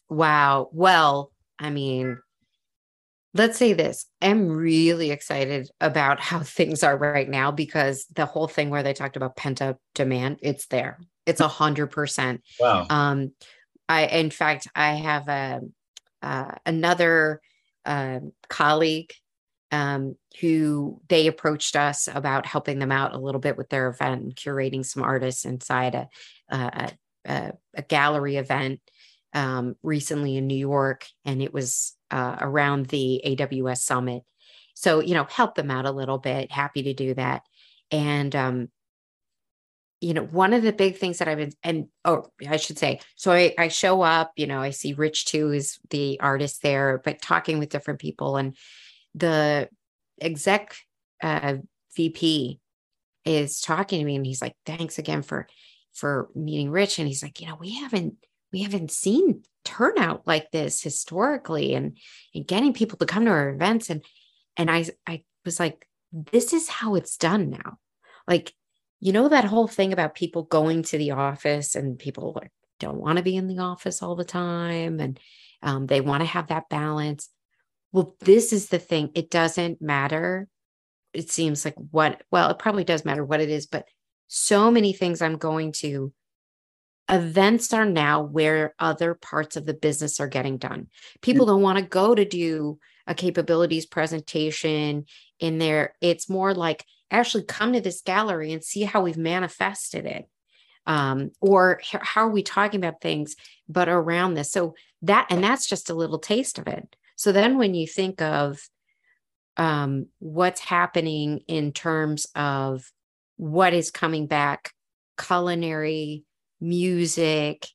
wow. 0.08 0.70
Well, 0.72 1.32
I 1.58 1.70
mean, 1.70 2.18
let's 3.34 3.58
say 3.58 3.72
this 3.72 4.06
i'm 4.20 4.48
really 4.48 5.10
excited 5.10 5.70
about 5.80 6.20
how 6.20 6.40
things 6.44 6.82
are 6.82 6.96
right 6.96 7.28
now 7.28 7.50
because 7.50 8.06
the 8.14 8.26
whole 8.26 8.48
thing 8.48 8.70
where 8.70 8.82
they 8.82 8.92
talked 8.92 9.16
about 9.16 9.36
pent 9.36 9.62
up 9.62 9.78
demand 9.94 10.38
it's 10.42 10.66
there. 10.66 10.98
It's 11.26 11.40
a 11.40 11.48
hundred 11.48 11.88
percent. 11.88 12.42
Wow. 12.58 12.86
Um 12.90 13.32
i 13.88 14.06
in 14.06 14.30
fact 14.30 14.68
i 14.74 14.94
have 14.94 15.28
a 15.28 15.60
uh, 16.22 16.52
another 16.66 17.40
uh, 17.84 18.20
colleague 18.48 19.12
um, 19.72 20.16
who 20.40 21.00
they 21.08 21.26
approached 21.26 21.76
us 21.76 22.08
about 22.12 22.46
helping 22.46 22.78
them 22.78 22.92
out 22.92 23.14
a 23.14 23.18
little 23.18 23.40
bit 23.40 23.56
with 23.56 23.68
their 23.68 23.88
event 23.88 24.22
and 24.22 24.36
curating 24.36 24.84
some 24.84 25.02
artists 25.02 25.44
inside 25.44 25.94
a, 25.94 26.08
a, 26.48 26.92
a, 27.26 27.52
a 27.74 27.82
gallery 27.82 28.36
event 28.36 28.80
um, 29.32 29.76
recently 29.82 30.36
in 30.36 30.46
New 30.46 30.56
York, 30.56 31.06
and 31.24 31.42
it 31.42 31.52
was 31.52 31.96
uh, 32.10 32.36
around 32.40 32.86
the 32.86 33.22
AWS 33.24 33.78
Summit. 33.78 34.22
So, 34.74 35.00
you 35.00 35.14
know, 35.14 35.24
help 35.24 35.54
them 35.54 35.70
out 35.70 35.86
a 35.86 35.92
little 35.92 36.18
bit. 36.18 36.50
Happy 36.50 36.82
to 36.84 36.94
do 36.94 37.14
that. 37.14 37.42
And, 37.90 38.34
um, 38.34 38.68
you 40.00 40.14
know, 40.14 40.22
one 40.24 40.54
of 40.54 40.62
the 40.62 40.72
big 40.72 40.96
things 40.96 41.18
that 41.18 41.28
I've 41.28 41.38
been, 41.38 41.52
and 41.62 41.88
oh, 42.04 42.26
I 42.48 42.56
should 42.56 42.78
say, 42.78 43.00
so 43.16 43.32
I, 43.32 43.54
I 43.58 43.68
show 43.68 44.00
up, 44.00 44.32
you 44.36 44.46
know, 44.46 44.60
I 44.60 44.70
see 44.70 44.94
Rich 44.94 45.26
too 45.26 45.52
is 45.52 45.78
the 45.90 46.18
artist 46.20 46.62
there, 46.62 47.02
but 47.04 47.20
talking 47.20 47.58
with 47.58 47.68
different 47.68 48.00
people 48.00 48.36
and 48.38 48.56
the 49.14 49.68
exec 50.20 50.74
uh, 51.22 51.56
VP 51.94 52.60
is 53.26 53.60
talking 53.60 53.98
to 53.98 54.04
me 54.04 54.16
and 54.16 54.24
he's 54.24 54.40
like, 54.40 54.56
thanks 54.64 54.98
again 54.98 55.20
for, 55.20 55.46
for 55.92 56.30
meeting 56.34 56.70
Rich. 56.70 56.98
And 56.98 57.06
he's 57.06 57.22
like, 57.22 57.40
you 57.40 57.48
know, 57.48 57.56
we 57.60 57.74
haven't, 57.74 58.14
we 58.52 58.62
haven't 58.62 58.90
seen 58.90 59.42
turnout 59.64 60.26
like 60.26 60.50
this 60.50 60.82
historically 60.82 61.74
and, 61.74 61.98
and 62.34 62.46
getting 62.46 62.72
people 62.72 62.98
to 62.98 63.06
come 63.06 63.24
to 63.24 63.30
our 63.30 63.50
events. 63.50 63.90
And 63.90 64.04
and 64.56 64.70
I 64.70 64.86
I 65.06 65.24
was 65.44 65.60
like 65.60 65.86
this 66.12 66.52
is 66.52 66.68
how 66.68 66.96
it's 66.96 67.16
done 67.16 67.50
now. 67.50 67.78
Like 68.26 68.52
you 68.98 69.12
know 69.12 69.28
that 69.28 69.44
whole 69.44 69.68
thing 69.68 69.92
about 69.92 70.14
people 70.14 70.42
going 70.42 70.82
to 70.84 70.98
the 70.98 71.12
office 71.12 71.74
and 71.74 71.98
people 71.98 72.42
don't 72.78 73.00
want 73.00 73.18
to 73.18 73.24
be 73.24 73.36
in 73.36 73.46
the 73.46 73.58
office 73.58 74.02
all 74.02 74.16
the 74.16 74.24
time 74.24 75.00
and 75.00 75.18
um, 75.62 75.86
they 75.86 76.00
want 76.00 76.22
to 76.22 76.26
have 76.26 76.48
that 76.48 76.68
balance. 76.68 77.28
Well 77.92 78.16
this 78.20 78.52
is 78.52 78.68
the 78.68 78.78
thing. 78.78 79.10
It 79.14 79.30
doesn't 79.30 79.80
matter. 79.80 80.48
It 81.12 81.30
seems 81.30 81.64
like 81.64 81.74
what 81.90 82.22
well 82.30 82.50
it 82.50 82.58
probably 82.58 82.84
does 82.84 83.04
matter 83.04 83.24
what 83.24 83.40
it 83.40 83.50
is 83.50 83.66
but 83.66 83.86
so 84.32 84.70
many 84.70 84.92
things 84.92 85.20
i'm 85.20 85.38
going 85.38 85.72
to 85.72 86.12
events 87.10 87.72
are 87.72 87.86
now 87.86 88.22
where 88.22 88.74
other 88.78 89.14
parts 89.14 89.56
of 89.56 89.66
the 89.66 89.74
business 89.74 90.20
are 90.20 90.28
getting 90.28 90.58
done. 90.58 90.88
People 91.22 91.46
don't 91.46 91.62
want 91.62 91.78
to 91.78 91.84
go 91.84 92.14
to 92.14 92.24
do 92.24 92.78
a 93.06 93.14
capabilities 93.14 93.86
presentation 93.86 95.06
in 95.38 95.58
there. 95.58 95.94
It's 96.00 96.28
more 96.28 96.54
like 96.54 96.84
actually 97.10 97.44
come 97.44 97.72
to 97.72 97.80
this 97.80 98.02
gallery 98.02 98.52
and 98.52 98.62
see 98.62 98.82
how 98.82 99.02
we've 99.02 99.16
manifested 99.16 100.06
it. 100.06 100.28
Um, 100.86 101.30
or 101.40 101.80
how 101.84 102.22
are 102.22 102.30
we 102.30 102.42
talking 102.42 102.80
about 102.80 103.00
things, 103.00 103.36
but 103.68 103.88
around 103.88 104.34
this? 104.34 104.50
So 104.50 104.74
that, 105.02 105.26
and 105.30 105.44
that's 105.44 105.68
just 105.68 105.90
a 105.90 105.94
little 105.94 106.18
taste 106.18 106.58
of 106.58 106.66
it. 106.66 106.96
So 107.16 107.32
then 107.32 107.58
when 107.58 107.74
you 107.74 107.86
think 107.86 108.22
of 108.22 108.60
um, 109.56 110.06
what's 110.20 110.60
happening 110.60 111.40
in 111.46 111.72
terms 111.72 112.26
of 112.34 112.90
what 113.36 113.74
is 113.74 113.90
coming 113.90 114.26
back, 114.26 114.72
culinary, 115.18 116.24
music, 116.60 117.66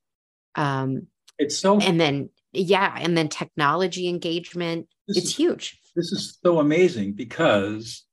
um, 0.56 1.08
it's 1.38 1.58
so, 1.58 1.80
and 1.80 2.00
then, 2.00 2.30
yeah, 2.54 2.96
and 3.00 3.18
then 3.18 3.30
technology 3.30 4.08
engagement. 4.08 4.88
It's 5.08 5.20
is, 5.20 5.36
huge. 5.36 5.80
This 5.96 6.12
is 6.12 6.38
so 6.44 6.60
amazing 6.60 7.14
because 7.14 8.04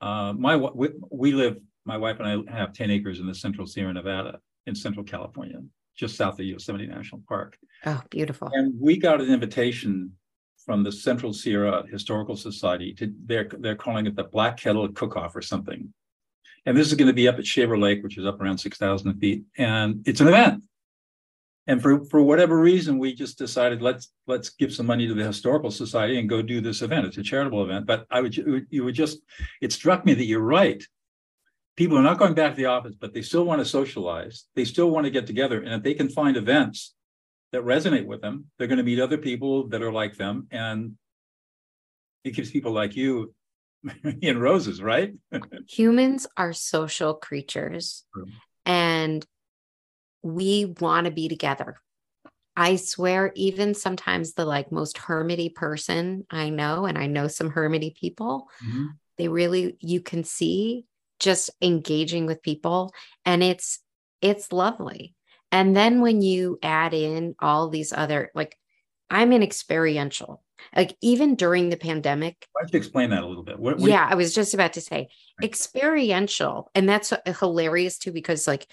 uh, 0.00 0.32
my 0.36 0.56
we, 0.56 0.90
we 1.10 1.32
live, 1.32 1.58
my 1.84 1.96
wife 1.96 2.20
and 2.20 2.46
I 2.48 2.52
have 2.52 2.72
10 2.72 2.90
acres 2.90 3.20
in 3.20 3.26
the 3.26 3.34
central 3.34 3.66
Sierra 3.66 3.92
Nevada 3.92 4.38
in 4.66 4.74
central 4.74 5.04
California, 5.04 5.58
just 5.96 6.16
south 6.16 6.38
of 6.38 6.46
Yosemite 6.46 6.86
National 6.86 7.22
Park. 7.28 7.58
Oh, 7.86 8.02
beautiful. 8.10 8.50
And 8.52 8.74
we 8.78 8.98
got 8.98 9.20
an 9.20 9.32
invitation 9.32 10.12
from 10.68 10.82
the 10.82 10.92
Central 10.92 11.32
Sierra 11.32 11.84
Historical 11.90 12.36
Society 12.36 12.92
to 12.92 13.12
they're 13.24 13.48
they're 13.58 13.74
calling 13.74 14.06
it 14.06 14.14
the 14.14 14.24
Black 14.24 14.58
Kettle 14.58 14.86
Cook-Off 14.88 15.34
or 15.34 15.40
something. 15.40 15.92
And 16.68 16.76
this 16.76 16.88
is 16.88 16.94
going 16.94 17.08
to 17.08 17.14
be 17.14 17.26
up 17.26 17.38
at 17.38 17.46
Shaver 17.46 17.78
Lake, 17.78 18.02
which 18.02 18.18
is 18.18 18.26
up 18.26 18.42
around 18.42 18.58
6,000 18.58 19.18
feet. 19.18 19.44
And 19.56 20.06
it's 20.06 20.20
an 20.20 20.28
event. 20.28 20.64
And 21.66 21.80
for, 21.80 22.04
for 22.04 22.22
whatever 22.22 22.60
reason, 22.60 22.98
we 22.98 23.14
just 23.14 23.38
decided 23.38 23.80
let's 23.80 24.12
let's 24.26 24.50
give 24.50 24.74
some 24.74 24.84
money 24.84 25.08
to 25.08 25.14
the 25.14 25.24
historical 25.24 25.70
society 25.70 26.18
and 26.18 26.28
go 26.28 26.42
do 26.42 26.60
this 26.60 26.82
event. 26.82 27.06
It's 27.06 27.16
a 27.16 27.22
charitable 27.22 27.64
event. 27.64 27.86
But 27.86 28.06
I 28.10 28.20
would 28.20 28.36
you 28.36 28.84
would 28.84 28.94
just 28.94 29.20
it 29.62 29.72
struck 29.72 30.04
me 30.04 30.12
that 30.12 30.26
you're 30.26 30.40
right. 30.40 30.84
People 31.74 31.96
are 31.96 32.02
not 32.02 32.18
going 32.18 32.34
back 32.34 32.52
to 32.52 32.56
the 32.58 32.66
office, 32.66 32.94
but 33.00 33.14
they 33.14 33.22
still 33.22 33.44
want 33.44 33.60
to 33.60 33.64
socialize. 33.64 34.44
They 34.54 34.66
still 34.66 34.90
want 34.90 35.06
to 35.06 35.10
get 35.10 35.26
together. 35.26 35.62
And 35.62 35.72
if 35.72 35.82
they 35.82 35.94
can 35.94 36.10
find 36.10 36.36
events 36.36 36.94
that 37.52 37.62
resonate 37.62 38.04
with 38.04 38.20
them. 38.20 38.44
They're 38.58 38.68
going 38.68 38.76
to 38.76 38.84
meet 38.84 39.00
other 39.00 39.16
people 39.16 39.68
that 39.68 39.80
are 39.80 39.92
like 39.92 40.16
them. 40.16 40.48
And 40.50 40.96
it 42.24 42.32
gives 42.32 42.50
people 42.50 42.72
like 42.72 42.94
you 42.94 43.32
in 44.22 44.38
roses, 44.38 44.82
right? 44.82 45.14
Humans 45.68 46.26
are 46.36 46.52
social 46.52 47.14
creatures 47.14 48.04
and 48.64 49.24
we 50.22 50.74
want 50.80 51.06
to 51.06 51.10
be 51.10 51.28
together. 51.28 51.76
I 52.56 52.76
swear, 52.76 53.32
even 53.36 53.74
sometimes 53.74 54.34
the 54.34 54.44
like 54.44 54.72
most 54.72 54.96
hermity 54.96 55.54
person 55.54 56.26
I 56.28 56.50
know, 56.50 56.86
and 56.86 56.98
I 56.98 57.06
know 57.06 57.28
some 57.28 57.52
hermity 57.52 57.94
people, 57.94 58.48
mm-hmm. 58.66 58.86
they 59.16 59.28
really, 59.28 59.76
you 59.80 60.00
can 60.00 60.24
see 60.24 60.84
just 61.20 61.50
engaging 61.62 62.26
with 62.26 62.42
people 62.42 62.92
and 63.24 63.42
it's, 63.42 63.78
it's 64.20 64.52
lovely. 64.52 65.14
And 65.52 65.76
then 65.76 66.00
when 66.00 66.20
you 66.20 66.58
add 66.62 66.94
in 66.94 67.34
all 67.40 67.68
these 67.68 67.92
other, 67.92 68.30
like 68.34 68.56
I'm 69.08 69.32
in 69.32 69.42
experiential, 69.42 70.42
like 70.74 70.96
even 71.00 71.34
during 71.34 71.70
the 71.70 71.76
pandemic. 71.76 72.46
I 72.60 72.66
you 72.70 72.78
explain 72.78 73.10
that 73.10 73.22
a 73.22 73.26
little 73.26 73.42
bit? 73.42 73.58
What, 73.58 73.78
what 73.78 73.90
yeah, 73.90 74.06
you- 74.06 74.12
I 74.12 74.14
was 74.14 74.34
just 74.34 74.54
about 74.54 74.74
to 74.74 74.80
say 74.80 75.08
experiential. 75.42 76.70
And 76.74 76.88
that's 76.88 77.12
uh, 77.12 77.18
hilarious 77.38 77.98
too, 77.98 78.12
because 78.12 78.46
like 78.46 78.66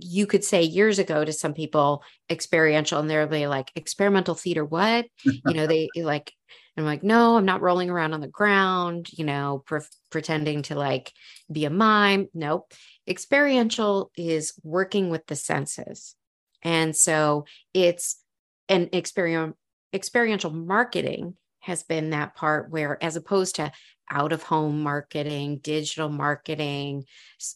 you 0.00 0.26
could 0.26 0.44
say 0.44 0.62
years 0.62 0.98
ago 0.98 1.24
to 1.24 1.32
some 1.32 1.54
people 1.54 2.02
experiential 2.28 2.98
and 2.98 3.08
they're 3.08 3.26
like 3.48 3.70
experimental 3.76 4.34
theater 4.34 4.64
what 4.64 5.06
you 5.22 5.54
know 5.54 5.68
they 5.68 5.88
like 5.96 6.32
i'm 6.76 6.84
like 6.84 7.04
no 7.04 7.36
i'm 7.36 7.44
not 7.44 7.60
rolling 7.60 7.88
around 7.88 8.12
on 8.12 8.20
the 8.20 8.26
ground 8.26 9.06
you 9.12 9.24
know 9.24 9.62
pre- 9.66 9.78
pretending 10.10 10.62
to 10.62 10.74
like 10.74 11.12
be 11.50 11.64
a 11.64 11.70
mime 11.70 12.26
nope 12.34 12.72
experiential 13.08 14.12
is 14.16 14.52
working 14.62 15.08
with 15.08 15.26
the 15.26 15.36
senses. 15.36 16.14
And 16.62 16.94
so 16.94 17.46
it's 17.72 18.22
an 18.68 18.90
experience 18.92 19.56
experiential 19.92 20.50
marketing 20.50 21.36
has 21.60 21.82
been 21.82 22.10
that 22.10 22.34
part 22.34 22.70
where 22.70 23.02
as 23.02 23.16
opposed 23.16 23.56
to 23.56 23.72
out 24.10 24.32
of 24.32 24.42
home 24.42 24.82
marketing, 24.82 25.58
digital 25.58 26.08
marketing, 26.08 27.04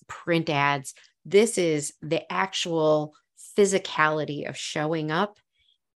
print 0.07 0.51
ads, 0.51 0.95
this 1.25 1.57
is 1.57 1.95
the 2.03 2.31
actual 2.31 3.14
physicality 3.57 4.49
of 4.49 4.57
showing 4.57 5.11
up 5.11 5.38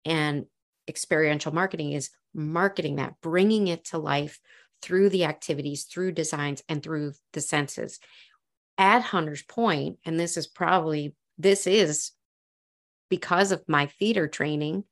and 0.05 0.47
experiential 0.89 1.55
marketing 1.55 1.93
is 1.93 2.11
marketing 2.35 2.97
that, 2.97 3.15
bringing 3.23 3.69
it 3.69 3.85
to 3.87 3.99
life 3.99 4.41
through 4.81 5.09
the 5.11 5.25
activities, 5.25 5.85
through 5.85 6.13
designs, 6.13 6.63
and 6.69 6.83
through 6.83 7.13
the 7.33 7.41
senses. 7.41 8.01
At 8.79 9.03
Hunter's 9.03 9.43
Point, 9.43 9.99
and 10.05 10.19
this 10.19 10.37
is 10.37 10.47
probably, 10.47 11.15
this 11.39 11.67
is 11.67 12.13
because 13.09 13.53
of 13.53 13.63
my 13.69 13.87
theater 13.87 14.27
training, 14.27 14.85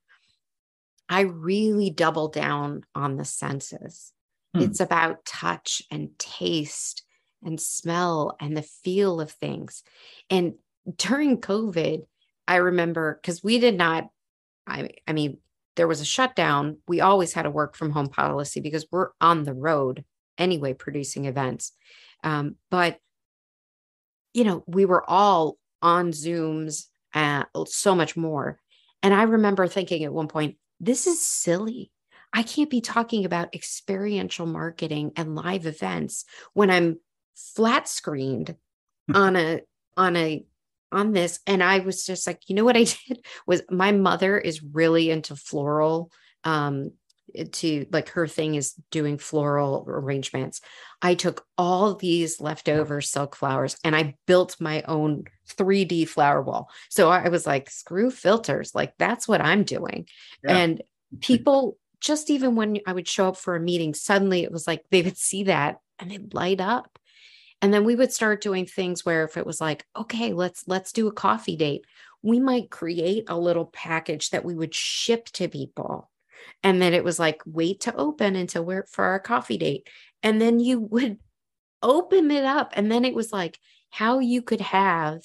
I 1.11 1.23
really 1.23 1.91
double 1.91 2.29
down 2.29 2.85
on 2.95 3.17
the 3.17 3.25
senses. 3.25 4.13
Hmm. 4.55 4.63
It's 4.63 4.79
about 4.79 5.25
touch 5.25 5.83
and 5.91 6.11
taste 6.19 7.05
and 7.43 7.61
smell 7.61 8.37
and 8.41 8.57
the 8.57 8.63
feel 8.63 9.21
of 9.21 9.33
things. 9.33 9.83
And 10.31 10.55
during 10.97 11.41
COVID, 11.41 12.03
I 12.47 12.57
remember 12.57 13.19
because 13.21 13.43
we 13.43 13.59
did 13.59 13.77
not, 13.77 14.09
I, 14.67 14.91
I 15.07 15.13
mean, 15.13 15.39
there 15.75 15.89
was 15.89 16.01
a 16.01 16.05
shutdown. 16.05 16.79
We 16.87 17.01
always 17.01 17.33
had 17.33 17.47
a 17.47 17.51
work 17.51 17.77
from 17.77 17.91
home 17.91 18.09
policy 18.09 18.61
because 18.61 18.87
we're 18.93 19.11
on 19.21 19.43
the 19.43 19.55
road 19.55 20.05
anyway, 20.39 20.75
producing 20.75 21.25
events. 21.25 21.73
Um, 22.23 22.55
but 22.71 22.99
you 24.33 24.45
know, 24.45 24.63
we 24.69 24.85
were 24.85 25.09
all 25.11 25.59
on 25.83 26.13
Zooms 26.13 26.85
and 27.13 27.47
so 27.67 27.97
much 27.97 28.17
more. 28.17 28.61
And 29.03 29.13
I 29.13 29.23
remember 29.25 29.67
thinking 29.67 30.05
at 30.05 30.13
one 30.13 30.29
point, 30.29 30.57
this 30.81 31.07
is 31.07 31.25
silly. 31.25 31.93
I 32.33 32.43
can't 32.43 32.71
be 32.71 32.81
talking 32.81 33.25
about 33.25 33.55
experiential 33.55 34.47
marketing 34.47 35.13
and 35.17 35.35
live 35.35 35.67
events 35.67 36.25
when 36.55 36.71
I'm 36.71 36.99
flat 37.37 37.89
screened 37.89 38.57
on 39.13 39.37
a 39.37 39.61
on 39.97 40.17
a 40.17 40.45
on 40.93 41.13
this. 41.13 41.41
And 41.47 41.63
I 41.63 41.81
was 41.81 42.05
just 42.05 42.27
like 42.27 42.49
you 42.49 42.55
know 42.55 42.65
what 42.65 42.77
I 42.77 42.85
did? 43.09 43.25
Was 43.47 43.63
my 43.71 43.93
mother 43.93 44.39
is 44.39 44.63
really 44.63 45.11
into 45.11 45.37
floral 45.37 46.11
um 46.45 46.93
to 47.53 47.87
like 47.91 48.11
her 48.11 48.27
thing 48.27 48.55
is 48.55 48.75
doing 48.91 49.19
floral 49.19 49.85
arrangements. 49.89 50.61
I 51.03 51.15
took 51.15 51.47
all 51.57 51.95
these 51.95 52.41
leftover 52.41 53.01
silk 53.01 53.37
flowers 53.37 53.77
and 53.85 53.97
I 53.97 54.15
built 54.27 54.57
my 54.61 54.83
own 54.83 55.25
3D 55.49 56.09
flower 56.09 56.43
wall. 56.43 56.71
So 56.89 57.11
I 57.11 57.29
was 57.29 57.47
like, 57.47 57.71
screw 57.71 58.11
filters. 58.11 58.75
Like 58.75 58.95
that's 58.99 59.27
what 59.27 59.41
I'm 59.41 59.65
doing. 59.65 60.07
Yeah. 60.45 60.57
And 60.57 60.83
people, 61.21 61.77
just 62.01 62.31
even 62.31 62.55
when 62.57 62.79
I 62.87 62.93
would 62.93 63.09
show 63.09 63.29
up 63.29 63.37
for 63.37 63.57
a 63.57 63.61
meeting, 63.61 63.95
suddenly 63.95 64.43
it 64.43 64.53
was 64.53 64.67
like 64.67 64.85
they 64.91 65.03
would 65.03 65.19
see 65.19 65.45
that 65.45 65.81
and 65.99 66.11
they'd 66.11 66.35
light 66.35 66.61
up. 66.61 66.99
And 67.63 67.75
then 67.75 67.85
we 67.85 67.95
would 67.95 68.13
start 68.13 68.41
doing 68.41 68.65
things 68.65 69.05
where 69.05 69.25
if 69.25 69.37
it 69.37 69.47
was 69.47 69.61
like, 69.61 69.85
okay, 69.95 70.33
let's 70.33 70.65
let's 70.67 70.93
do 70.93 71.09
a 71.09 71.13
coffee 71.13 71.57
date, 71.57 71.85
we 72.23 72.41
might 72.41 72.71
create 72.71 73.25
a 73.29 73.39
little 73.39 73.67
package 73.67 74.31
that 74.31 74.45
we 74.45 74.55
would 74.55 74.75
ship 74.75 75.27
to 75.27 75.49
people 75.49 76.11
and 76.63 76.81
then 76.81 76.95
it 76.95 77.05
was 77.05 77.19
like, 77.19 77.43
wait 77.47 77.81
to 77.81 77.95
open 77.95 78.37
until 78.37 78.65
we're 78.65 78.87
for 78.87 79.05
our 79.05 79.21
coffee 79.21 79.59
date. 79.59 79.89
And 80.23 80.41
then 80.41 80.61
you 80.61 80.81
would 80.81 81.19
open 81.83 82.31
it 82.31 82.45
up. 82.45 82.73
And 82.75 82.91
then 82.91 83.05
it 83.05 83.15
was 83.15 83.33
like 83.33 83.59
how 83.91 84.19
you 84.19 84.43
could 84.43 84.61
have 84.61 85.23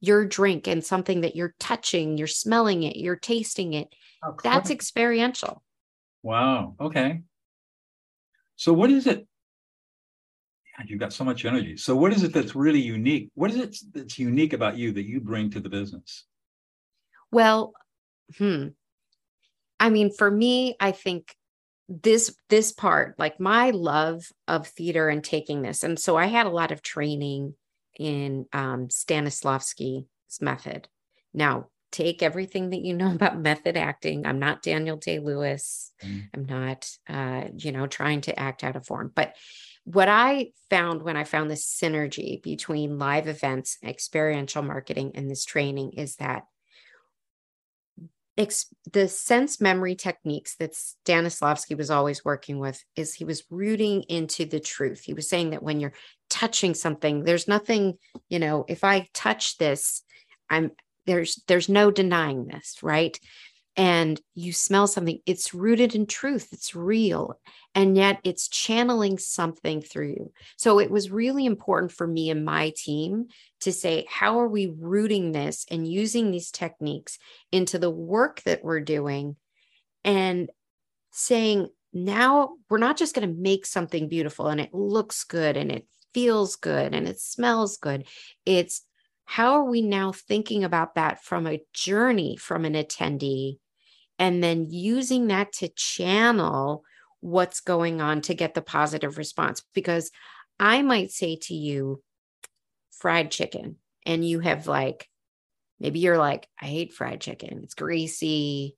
your 0.00 0.26
drink 0.26 0.66
and 0.66 0.84
something 0.84 1.22
that 1.22 1.36
you're 1.36 1.54
touching, 1.58 2.18
you're 2.18 2.26
smelling 2.26 2.82
it, 2.82 2.96
you're 2.96 3.16
tasting 3.16 3.72
it. 3.72 3.88
Oh, 4.22 4.36
That's 4.42 4.70
experiential. 4.70 5.62
Wow. 6.22 6.74
Okay. 6.80 7.22
So 8.56 8.72
what 8.72 8.90
is 8.90 9.06
it? 9.06 9.26
you've 10.86 11.00
got 11.00 11.12
so 11.12 11.24
much 11.24 11.44
energy. 11.44 11.76
So 11.76 11.94
what 11.94 12.12
is 12.12 12.24
it 12.24 12.32
that's 12.32 12.54
really 12.54 12.80
unique? 12.80 13.30
What 13.34 13.50
is 13.50 13.56
it 13.56 13.76
that's 13.92 14.18
unique 14.18 14.52
about 14.52 14.76
you 14.76 14.92
that 14.92 15.04
you 15.04 15.20
bring 15.20 15.50
to 15.50 15.60
the 15.60 15.68
business? 15.68 16.24
Well, 17.30 17.74
hmm. 18.38 18.68
I 19.84 19.90
mean, 19.90 20.10
for 20.10 20.30
me, 20.30 20.76
I 20.80 20.92
think 20.92 21.36
this 21.90 22.34
this 22.48 22.72
part, 22.72 23.18
like 23.18 23.38
my 23.38 23.68
love 23.68 24.24
of 24.48 24.66
theater 24.66 25.10
and 25.10 25.22
taking 25.22 25.60
this, 25.60 25.82
and 25.82 25.98
so 25.98 26.16
I 26.16 26.24
had 26.24 26.46
a 26.46 26.50
lot 26.50 26.72
of 26.72 26.80
training 26.80 27.54
in 27.98 28.46
um, 28.54 28.88
Stanislavski's 28.88 30.06
method. 30.40 30.88
Now, 31.34 31.66
take 31.92 32.22
everything 32.22 32.70
that 32.70 32.80
you 32.80 32.94
know 32.94 33.12
about 33.14 33.38
method 33.38 33.76
acting. 33.76 34.24
I'm 34.24 34.38
not 34.38 34.62
Daniel 34.62 34.96
Day 34.96 35.18
Lewis. 35.18 35.92
Mm. 36.02 36.28
I'm 36.32 36.46
not, 36.46 36.90
uh, 37.06 37.48
you 37.54 37.70
know, 37.70 37.86
trying 37.86 38.22
to 38.22 38.38
act 38.40 38.64
out 38.64 38.76
of 38.76 38.86
form. 38.86 39.12
But 39.14 39.36
what 39.84 40.08
I 40.08 40.52
found 40.70 41.02
when 41.02 41.18
I 41.18 41.24
found 41.24 41.50
this 41.50 41.66
synergy 41.66 42.42
between 42.42 42.98
live 42.98 43.28
events, 43.28 43.76
experiential 43.84 44.62
marketing, 44.62 45.12
and 45.14 45.30
this 45.30 45.44
training 45.44 45.92
is 45.98 46.16
that 46.16 46.44
ex- 48.36 48.72
the 48.92 49.08
sense 49.08 49.60
memory 49.60 49.94
techniques 49.94 50.56
that 50.56 50.72
Stanislavski 50.72 51.76
was 51.76 51.90
always 51.90 52.24
working 52.24 52.58
with 52.58 52.82
is 52.96 53.14
he 53.14 53.24
was 53.24 53.44
rooting 53.50 54.02
into 54.02 54.44
the 54.44 54.60
truth. 54.60 55.02
He 55.04 55.14
was 55.14 55.28
saying 55.28 55.50
that 55.50 55.62
when 55.62 55.80
you're 55.80 55.94
touching 56.30 56.74
something, 56.74 57.24
there's 57.24 57.48
nothing, 57.48 57.98
you 58.28 58.38
know, 58.38 58.64
if 58.68 58.84
I 58.84 59.08
touch 59.12 59.58
this, 59.58 60.02
I'm 60.50 60.72
there's 61.06 61.42
there's 61.48 61.68
no 61.68 61.90
denying 61.90 62.46
this, 62.46 62.76
right? 62.82 63.18
And 63.76 64.20
you 64.34 64.52
smell 64.52 64.86
something, 64.86 65.18
it's 65.26 65.52
rooted 65.52 65.96
in 65.96 66.06
truth, 66.06 66.48
it's 66.52 66.76
real, 66.76 67.40
and 67.74 67.96
yet 67.96 68.20
it's 68.22 68.48
channeling 68.48 69.18
something 69.18 69.82
through 69.82 70.10
you. 70.10 70.32
So 70.56 70.78
it 70.78 70.92
was 70.92 71.10
really 71.10 71.44
important 71.44 71.90
for 71.90 72.06
me 72.06 72.30
and 72.30 72.44
my 72.44 72.72
team 72.76 73.26
to 73.62 73.72
say, 73.72 74.06
how 74.08 74.38
are 74.38 74.48
we 74.48 74.72
rooting 74.78 75.32
this 75.32 75.66
and 75.70 75.90
using 75.90 76.30
these 76.30 76.52
techniques 76.52 77.18
into 77.50 77.80
the 77.80 77.90
work 77.90 78.42
that 78.42 78.62
we're 78.62 78.80
doing 78.80 79.34
and 80.04 80.50
saying, 81.10 81.68
now 81.92 82.54
we're 82.68 82.78
not 82.78 82.96
just 82.96 83.14
going 83.14 83.28
to 83.28 83.40
make 83.40 83.66
something 83.66 84.08
beautiful 84.08 84.48
and 84.48 84.60
it 84.60 84.74
looks 84.74 85.24
good 85.24 85.56
and 85.56 85.72
it 85.72 85.86
feels 86.12 86.56
good 86.56 86.94
and 86.94 87.08
it 87.08 87.20
smells 87.20 87.76
good. 87.76 88.06
It's 88.46 88.84
how 89.24 89.54
are 89.54 89.64
we 89.64 89.82
now 89.82 90.12
thinking 90.12 90.64
about 90.64 90.94
that 90.94 91.22
from 91.22 91.46
a 91.46 91.62
journey 91.72 92.36
from 92.36 92.64
an 92.64 92.74
attendee 92.74 93.58
and 94.18 94.42
then 94.42 94.66
using 94.70 95.28
that 95.28 95.52
to 95.54 95.68
channel 95.68 96.84
what's 97.20 97.60
going 97.60 98.00
on 98.00 98.20
to 98.22 98.34
get 98.34 98.54
the 98.54 98.62
positive 98.62 99.18
response? 99.18 99.62
Because 99.74 100.10
I 100.60 100.82
might 100.82 101.10
say 101.10 101.36
to 101.42 101.54
you, 101.54 102.02
fried 102.92 103.30
chicken 103.30 103.76
and 104.06 104.26
you 104.26 104.40
have 104.40 104.66
like 104.66 105.08
maybe 105.80 105.98
you're 105.98 106.18
like 106.18 106.48
i 106.60 106.66
hate 106.66 106.92
fried 106.92 107.20
chicken. 107.20 107.60
It's 107.62 107.74
greasy. 107.74 108.76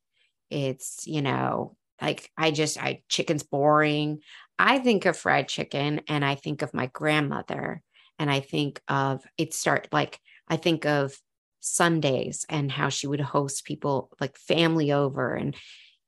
It's 0.50 1.06
you 1.06 1.22
know 1.22 1.76
like 2.00 2.30
i 2.36 2.50
just 2.50 2.82
i 2.82 3.02
chicken's 3.08 3.42
boring. 3.42 4.20
I 4.58 4.78
think 4.78 5.04
of 5.04 5.16
fried 5.16 5.48
chicken 5.48 6.00
and 6.08 6.24
i 6.24 6.34
think 6.34 6.62
of 6.62 6.74
my 6.74 6.86
grandmother 6.86 7.82
and 8.18 8.30
i 8.30 8.40
think 8.40 8.80
of 8.88 9.22
it 9.36 9.52
start 9.52 9.88
like 9.92 10.18
i 10.48 10.56
think 10.56 10.86
of 10.86 11.14
sundays 11.66 12.46
and 12.48 12.70
how 12.70 12.88
she 12.88 13.06
would 13.06 13.20
host 13.20 13.64
people 13.64 14.10
like 14.20 14.36
family 14.36 14.92
over 14.92 15.34
and 15.34 15.54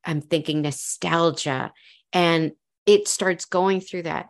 i'm 0.04 0.20
thinking 0.20 0.62
nostalgia 0.62 1.72
and 2.12 2.52
it 2.86 3.08
starts 3.08 3.44
going 3.44 3.80
through 3.80 4.02
that 4.02 4.28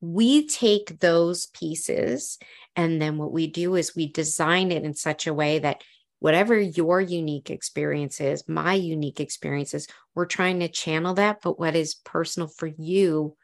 we 0.00 0.46
take 0.46 0.98
those 1.00 1.46
pieces 1.46 2.38
and 2.76 3.00
then 3.00 3.18
what 3.18 3.32
we 3.32 3.46
do 3.46 3.74
is 3.74 3.94
we 3.94 4.10
design 4.10 4.72
it 4.72 4.84
in 4.84 4.94
such 4.94 5.26
a 5.26 5.34
way 5.34 5.58
that 5.58 5.82
whatever 6.20 6.58
your 6.58 7.00
unique 7.00 7.50
experience 7.50 8.20
is, 8.20 8.48
my 8.48 8.74
unique 8.74 9.20
experiences, 9.20 9.88
we're 10.14 10.26
trying 10.26 10.60
to 10.60 10.68
channel 10.68 11.14
that, 11.14 11.38
but 11.42 11.58
what 11.58 11.74
is 11.74 11.94
personal 11.94 12.46
for 12.46 12.66
you. 12.66 13.36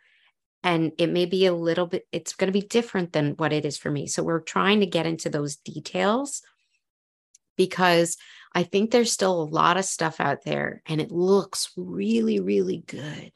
And 0.63 0.93
it 0.99 1.09
may 1.09 1.27
be 1.27 1.47
a 1.47 1.55
little 1.55 1.87
bit, 1.87 2.07
it's 2.13 2.35
going 2.35 2.49
to 2.49 2.59
be 2.59 2.67
different 2.67 3.13
than 3.13 3.33
what 3.33 3.53
it 3.53 3.65
is 3.65 3.79
for 3.79 3.91
me. 3.91 4.07
So 4.07 4.23
we're 4.23 4.41
trying 4.41 4.81
to 4.81 4.87
get 4.87 5.07
into 5.07 5.31
those 5.31 5.57
details 5.57 6.43
because 7.57 8.17
I 8.55 8.63
think 8.63 8.91
there's 8.91 9.13
still 9.13 9.43
a 9.43 9.45
lot 9.45 9.77
of 9.77 9.85
stuff 9.85 10.21
out 10.21 10.45
there 10.45 10.83
and 10.87 11.01
it 11.01 11.11
looks 11.11 11.71
really, 11.77 12.41
really 12.41 12.85
good 12.87 13.33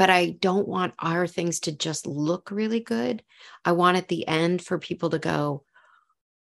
but 0.00 0.08
I 0.08 0.30
don't 0.30 0.66
want 0.66 0.94
our 0.98 1.26
things 1.26 1.60
to 1.60 1.72
just 1.72 2.06
look 2.06 2.50
really 2.50 2.80
good. 2.80 3.22
I 3.66 3.72
want 3.72 3.98
at 3.98 4.08
the 4.08 4.26
end 4.26 4.62
for 4.64 4.78
people 4.78 5.10
to 5.10 5.18
go, 5.18 5.62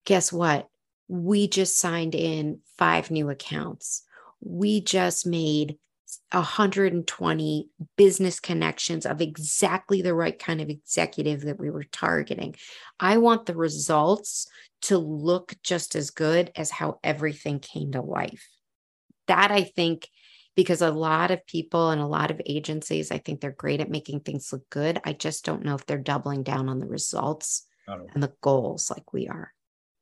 guess 0.04 0.32
what? 0.32 0.68
We 1.06 1.46
just 1.46 1.78
signed 1.78 2.16
in 2.16 2.58
five 2.78 3.12
new 3.12 3.30
accounts. 3.30 4.02
We 4.40 4.80
just 4.80 5.24
made 5.24 5.78
120 6.30 7.68
business 7.96 8.40
connections 8.40 9.06
of 9.06 9.20
exactly 9.20 10.02
the 10.02 10.14
right 10.14 10.38
kind 10.38 10.60
of 10.60 10.70
executive 10.70 11.42
that 11.42 11.58
we 11.58 11.70
were 11.70 11.84
targeting. 11.84 12.54
I 12.98 13.18
want 13.18 13.46
the 13.46 13.56
results 13.56 14.46
to 14.82 14.98
look 14.98 15.54
just 15.62 15.94
as 15.94 16.10
good 16.10 16.50
as 16.56 16.70
how 16.70 16.98
everything 17.02 17.58
came 17.58 17.92
to 17.92 18.02
life. 18.02 18.48
That 19.26 19.50
I 19.50 19.62
think 19.62 20.08
because 20.56 20.82
a 20.82 20.90
lot 20.90 21.30
of 21.30 21.46
people 21.46 21.90
and 21.90 22.00
a 22.00 22.06
lot 22.06 22.30
of 22.30 22.40
agencies, 22.46 23.10
I 23.10 23.18
think 23.18 23.40
they're 23.40 23.50
great 23.50 23.80
at 23.80 23.90
making 23.90 24.20
things 24.20 24.52
look 24.52 24.68
good. 24.70 25.00
I 25.04 25.12
just 25.12 25.44
don't 25.44 25.64
know 25.64 25.74
if 25.74 25.86
they're 25.86 25.98
doubling 25.98 26.42
down 26.42 26.68
on 26.68 26.78
the 26.78 26.86
results 26.86 27.66
and 27.86 28.22
the 28.22 28.32
goals 28.40 28.90
like 28.90 29.12
we 29.12 29.28
are. 29.28 29.52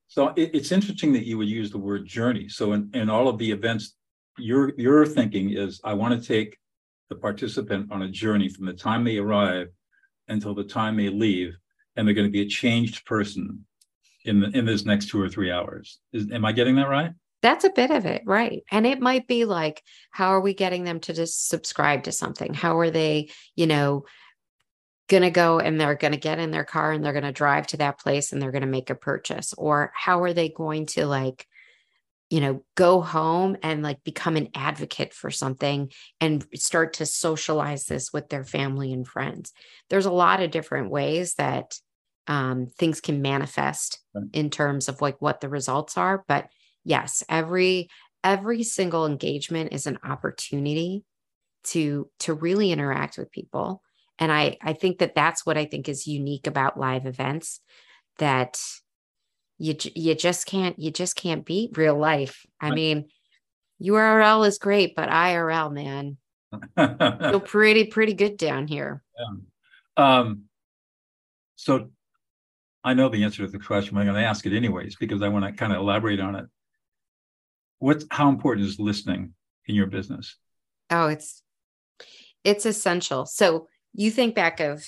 So 0.09 0.29
it, 0.37 0.51
it's 0.53 0.72
interesting 0.72 1.14
that 1.14 1.25
you 1.25 1.38
would 1.38 1.48
use 1.48 1.70
the 1.70 1.79
word 1.79 2.07
journey. 2.07 2.48
So 2.48 2.72
in, 2.72 2.90
in 2.92 3.09
all 3.09 3.29
of 3.29 3.38
the 3.38 3.51
events, 3.51 3.96
your 4.38 4.73
your 4.79 5.07
thinking 5.07 5.51
is 5.51 5.81
I 5.85 5.95
want 5.95 6.21
to 6.21 6.27
take 6.27 6.59
the 7.09 7.16
participant 7.16 7.92
on 7.92 8.03
a 8.03 8.09
journey 8.09 8.49
from 8.49 8.66
the 8.66 8.73
time 8.73 9.05
they 9.05 9.18
arrive 9.18 9.68
until 10.29 10.55
the 10.55 10.64
time 10.64 10.97
they 10.97 11.09
leave, 11.09 11.57
and 11.97 12.07
they're 12.07 12.14
going 12.14 12.27
to 12.27 12.33
be 12.33 12.42
a 12.42 12.49
changed 12.49 13.05
person 13.05 13.64
in 14.25 14.40
the 14.40 14.57
in 14.57 14.64
this 14.64 14.85
next 14.85 15.09
two 15.09 15.21
or 15.21 15.29
three 15.29 15.51
hours. 15.51 15.99
Is, 16.12 16.31
am 16.33 16.45
I 16.45 16.53
getting 16.53 16.77
that 16.77 16.88
right? 16.88 17.12
That's 17.42 17.64
a 17.64 17.71
bit 17.71 17.90
of 17.90 18.07
it, 18.07 18.23
right? 18.25 18.62
And 18.71 18.87
it 18.87 19.01
might 19.01 19.27
be 19.27 19.45
like, 19.45 19.83
how 20.12 20.29
are 20.29 20.40
we 20.40 20.55
getting 20.55 20.85
them 20.85 21.01
to 21.01 21.12
just 21.12 21.49
subscribe 21.49 22.05
to 22.05 22.12
something? 22.12 22.55
How 22.55 22.79
are 22.79 22.90
they, 22.90 23.31
you 23.57 23.66
know, 23.66 24.05
going 25.09 25.25
to 25.25 25.31
go 25.31 25.59
and 25.59 25.81
they're 25.81 25.97
going 25.97 26.12
to 26.12 26.18
get 26.18 26.38
in 26.38 26.53
their 26.53 26.64
car 26.64 26.92
and 26.92 27.05
they're 27.05 27.12
going 27.12 27.25
to 27.25 27.33
drive 27.33 27.66
to 27.68 27.79
that 27.79 27.99
place 27.99 28.31
and 28.33 28.40
they're 28.40 28.53
going 28.53 28.62
to 28.62 28.68
make 28.68 28.90
a 28.90 28.95
purchase? 28.95 29.55
Or 29.59 29.90
how 29.92 30.23
are 30.23 30.33
they 30.33 30.51
going 30.51 30.87
to 30.87 31.05
like, 31.05 31.49
you 32.33 32.40
know, 32.40 32.64
go 32.77 33.03
home 33.03 33.59
and 33.62 33.83
like 33.83 34.03
become 34.05 34.37
an 34.37 34.49
advocate 34.55 35.12
for 35.12 35.31
something 35.31 35.92
and 36.18 36.47
start 36.55 36.95
to 36.95 37.05
socialize 37.05 37.85
this 37.85 38.11
with 38.11 38.31
their 38.31 38.42
family 38.42 38.90
and 38.90 39.07
friends? 39.07 39.53
There's 39.90 40.07
a 40.07 40.11
lot 40.11 40.40
of 40.42 40.51
different 40.51 40.90
ways 40.90 41.35
that 41.35 41.75
um, 42.27 42.68
things 42.79 43.03
can 43.03 43.21
manifest 43.21 44.01
in 44.33 44.49
terms 44.49 44.88
of 44.88 45.03
like 45.03 45.21
what 45.21 45.42
the 45.42 45.51
results 45.51 45.99
are, 45.99 46.25
but 46.27 46.49
yes 46.85 47.23
every 47.29 47.90
every 48.25 48.62
single 48.62 49.07
engagement 49.07 49.73
is 49.75 49.87
an 49.87 49.99
opportunity 50.03 51.05
to 51.64 52.09
to 52.21 52.33
really 52.33 52.73
interact 52.73 53.18
with 53.18 53.31
people. 53.31 53.83
And 54.18 54.33
i 54.33 54.57
i 54.62 54.73
think 54.73 54.99
that 54.99 55.14
that's 55.14 55.45
what 55.45 55.59
i 55.59 55.66
think 55.66 55.88
is 55.88 56.07
unique 56.07 56.47
about 56.47 56.79
live 56.79 57.05
events 57.05 57.61
that 58.18 58.59
you 59.62 59.77
you 59.94 60.16
just 60.16 60.44
can't 60.46 60.77
you 60.77 60.90
just 60.90 61.14
can't 61.14 61.44
beat 61.46 61.79
real 61.79 61.96
life. 61.96 62.44
I 62.61 62.70
right. 62.70 62.75
mean 62.75 63.09
url 63.81 64.46
is 64.46 64.59
great 64.59 64.96
but 64.96 65.09
irl 65.09 65.72
man. 65.72 66.16
Feel 66.77 67.40
pretty 67.46 67.85
pretty 67.85 68.14
good 68.14 68.37
down 68.37 68.66
here. 68.66 69.05
Yeah. 69.96 70.18
um 70.18 70.42
so 71.55 71.90
i 72.83 72.92
know 72.92 73.09
the 73.09 73.22
answer 73.22 73.44
to 73.44 73.51
the 73.51 73.59
question 73.59 73.94
but 73.94 74.01
i'm 74.01 74.07
going 74.07 74.20
to 74.20 74.29
ask 74.29 74.44
it 74.46 74.57
anyways 74.57 74.96
because 74.96 75.22
i 75.22 75.29
want 75.29 75.44
to 75.44 75.53
kind 75.53 75.72
of 75.72 75.79
elaborate 75.79 76.18
on 76.18 76.35
it. 76.35 76.46
What's 77.79 78.05
how 78.11 78.29
important 78.29 78.66
is 78.66 78.81
listening 78.81 79.35
in 79.66 79.77
your 79.77 79.87
business? 79.87 80.37
Oh 80.90 81.07
it's 81.07 81.42
it's 82.42 82.66
essential. 82.66 83.27
So 83.27 83.68
you 83.94 84.11
think 84.11 84.35
back 84.35 84.59
of 84.59 84.85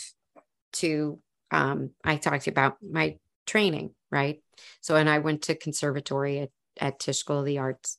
to 0.73 1.21
um 1.53 1.91
i 2.03 2.17
talked 2.17 2.43
to 2.43 2.51
you 2.51 2.53
about 2.53 2.79
my 2.83 3.17
training 3.47 3.95
right 4.11 4.43
so 4.81 4.97
and 4.97 5.09
i 5.09 5.19
went 5.19 5.43
to 5.43 5.55
conservatory 5.55 6.41
at, 6.41 6.51
at 6.79 6.99
tisch 6.99 7.19
school 7.19 7.41
of 7.41 7.45
the 7.45 7.59
arts. 7.59 7.99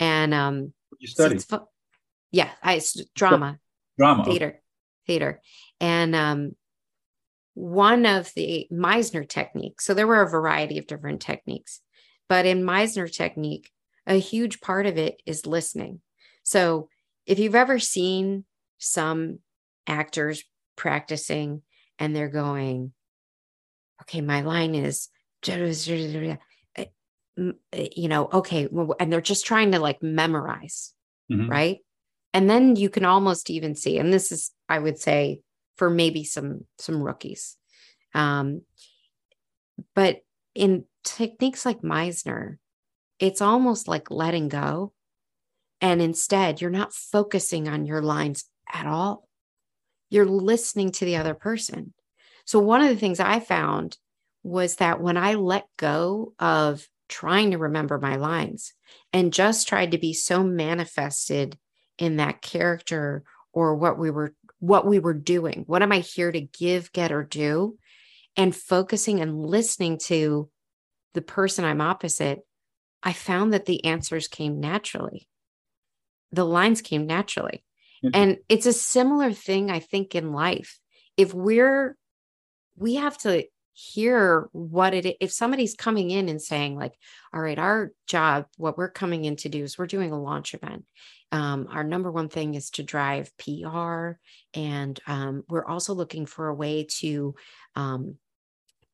And 0.00 0.34
um 0.34 0.72
you 0.98 1.08
studied? 1.08 1.42
so 1.42 1.68
yeah 2.30 2.50
i 2.62 2.80
drama. 3.14 3.58
Drama 3.98 4.24
theater 4.24 4.60
theater. 5.06 5.40
And 5.80 6.14
um 6.14 6.52
one 7.54 8.06
of 8.06 8.32
the 8.34 8.66
meisner 8.72 9.28
techniques 9.28 9.84
so 9.84 9.92
there 9.92 10.06
were 10.06 10.22
a 10.22 10.30
variety 10.30 10.78
of 10.78 10.86
different 10.86 11.20
techniques 11.20 11.82
but 12.28 12.46
in 12.46 12.62
meisner 12.62 13.12
technique 13.12 13.70
a 14.06 14.14
huge 14.14 14.60
part 14.60 14.86
of 14.86 14.98
it 14.98 15.20
is 15.26 15.46
listening. 15.46 16.00
So 16.42 16.88
if 17.26 17.38
you've 17.38 17.54
ever 17.54 17.78
seen 17.78 18.44
some 18.78 19.38
actors 19.86 20.42
practicing 20.76 21.62
and 21.98 22.14
they're 22.14 22.28
going, 22.28 22.92
okay, 24.02 24.20
my 24.20 24.40
line 24.40 24.74
is, 24.74 25.08
you 27.36 28.08
know, 28.08 28.28
okay, 28.32 28.68
and 29.00 29.12
they're 29.12 29.20
just 29.20 29.46
trying 29.46 29.72
to 29.72 29.78
like 29.78 30.02
memorize, 30.02 30.92
mm-hmm. 31.30 31.50
right? 31.50 31.78
And 32.34 32.48
then 32.48 32.76
you 32.76 32.88
can 32.88 33.04
almost 33.04 33.50
even 33.50 33.74
see, 33.74 33.98
and 33.98 34.12
this 34.12 34.32
is, 34.32 34.52
I 34.68 34.78
would 34.78 34.98
say, 34.98 35.40
for 35.76 35.90
maybe 35.90 36.24
some 36.24 36.66
some 36.78 37.02
rookies, 37.02 37.56
um, 38.14 38.62
but 39.94 40.20
in 40.54 40.84
techniques 41.04 41.64
like 41.64 41.80
Meisner, 41.80 42.58
it's 43.18 43.40
almost 43.40 43.88
like 43.88 44.10
letting 44.10 44.48
go. 44.48 44.92
And 45.80 46.00
instead, 46.00 46.60
you're 46.60 46.70
not 46.70 46.94
focusing 46.94 47.68
on 47.68 47.86
your 47.86 48.02
lines 48.02 48.44
at 48.72 48.86
all. 48.86 49.28
You're 50.10 50.26
listening 50.26 50.92
to 50.92 51.04
the 51.04 51.16
other 51.16 51.34
person. 51.34 51.94
So, 52.44 52.58
one 52.58 52.82
of 52.82 52.88
the 52.88 52.96
things 52.96 53.18
I 53.18 53.40
found 53.40 53.96
was 54.42 54.76
that 54.76 55.00
when 55.00 55.16
I 55.16 55.34
let 55.34 55.66
go 55.76 56.34
of 56.38 56.86
trying 57.08 57.50
to 57.50 57.58
remember 57.58 57.98
my 57.98 58.16
lines 58.16 58.72
and 59.12 59.32
just 59.32 59.68
tried 59.68 59.92
to 59.92 59.98
be 59.98 60.14
so 60.14 60.42
manifested 60.42 61.58
in 61.98 62.16
that 62.16 62.40
character 62.40 63.22
or 63.52 63.74
what 63.74 63.98
we 63.98 64.10
were 64.10 64.34
what 64.58 64.86
we 64.86 64.98
were 64.98 65.14
doing 65.14 65.64
what 65.66 65.82
am 65.82 65.92
i 65.92 65.98
here 65.98 66.32
to 66.32 66.40
give 66.40 66.92
get 66.92 67.12
or 67.12 67.22
do? 67.22 67.76
And 68.34 68.56
focusing 68.56 69.20
and 69.20 69.44
listening 69.44 69.98
to 70.06 70.48
the 71.12 71.20
person 71.20 71.64
i'm 71.64 71.82
opposite 71.82 72.40
i 73.02 73.12
found 73.12 73.52
that 73.52 73.66
the 73.66 73.84
answers 73.84 74.26
came 74.26 74.58
naturally. 74.58 75.28
The 76.32 76.46
lines 76.46 76.80
came 76.80 77.06
naturally. 77.06 77.62
Mm-hmm. 78.02 78.10
And 78.14 78.38
it's 78.48 78.66
a 78.66 78.72
similar 78.72 79.32
thing 79.32 79.70
i 79.70 79.80
think 79.80 80.14
in 80.14 80.32
life. 80.32 80.78
If 81.18 81.34
we're 81.34 81.94
we 82.76 82.94
have 82.94 83.18
to 83.18 83.44
hear 83.74 84.48
what 84.52 84.92
it 84.92 85.16
if 85.20 85.32
somebody's 85.32 85.74
coming 85.74 86.10
in 86.10 86.28
and 86.28 86.42
saying 86.42 86.76
like 86.76 86.92
all 87.32 87.40
right 87.40 87.58
our 87.58 87.92
job 88.06 88.46
what 88.58 88.76
we're 88.76 88.90
coming 88.90 89.24
in 89.24 89.34
to 89.34 89.48
do 89.48 89.62
is 89.62 89.78
we're 89.78 89.86
doing 89.86 90.12
a 90.12 90.20
launch 90.20 90.54
event 90.54 90.84
um, 91.32 91.66
our 91.70 91.82
number 91.82 92.12
one 92.12 92.28
thing 92.28 92.54
is 92.54 92.70
to 92.70 92.82
drive 92.82 93.32
pr 93.38 94.10
and 94.52 95.00
um, 95.06 95.42
we're 95.48 95.64
also 95.64 95.94
looking 95.94 96.26
for 96.26 96.48
a 96.48 96.54
way 96.54 96.84
to 96.84 97.34
um, 97.74 98.16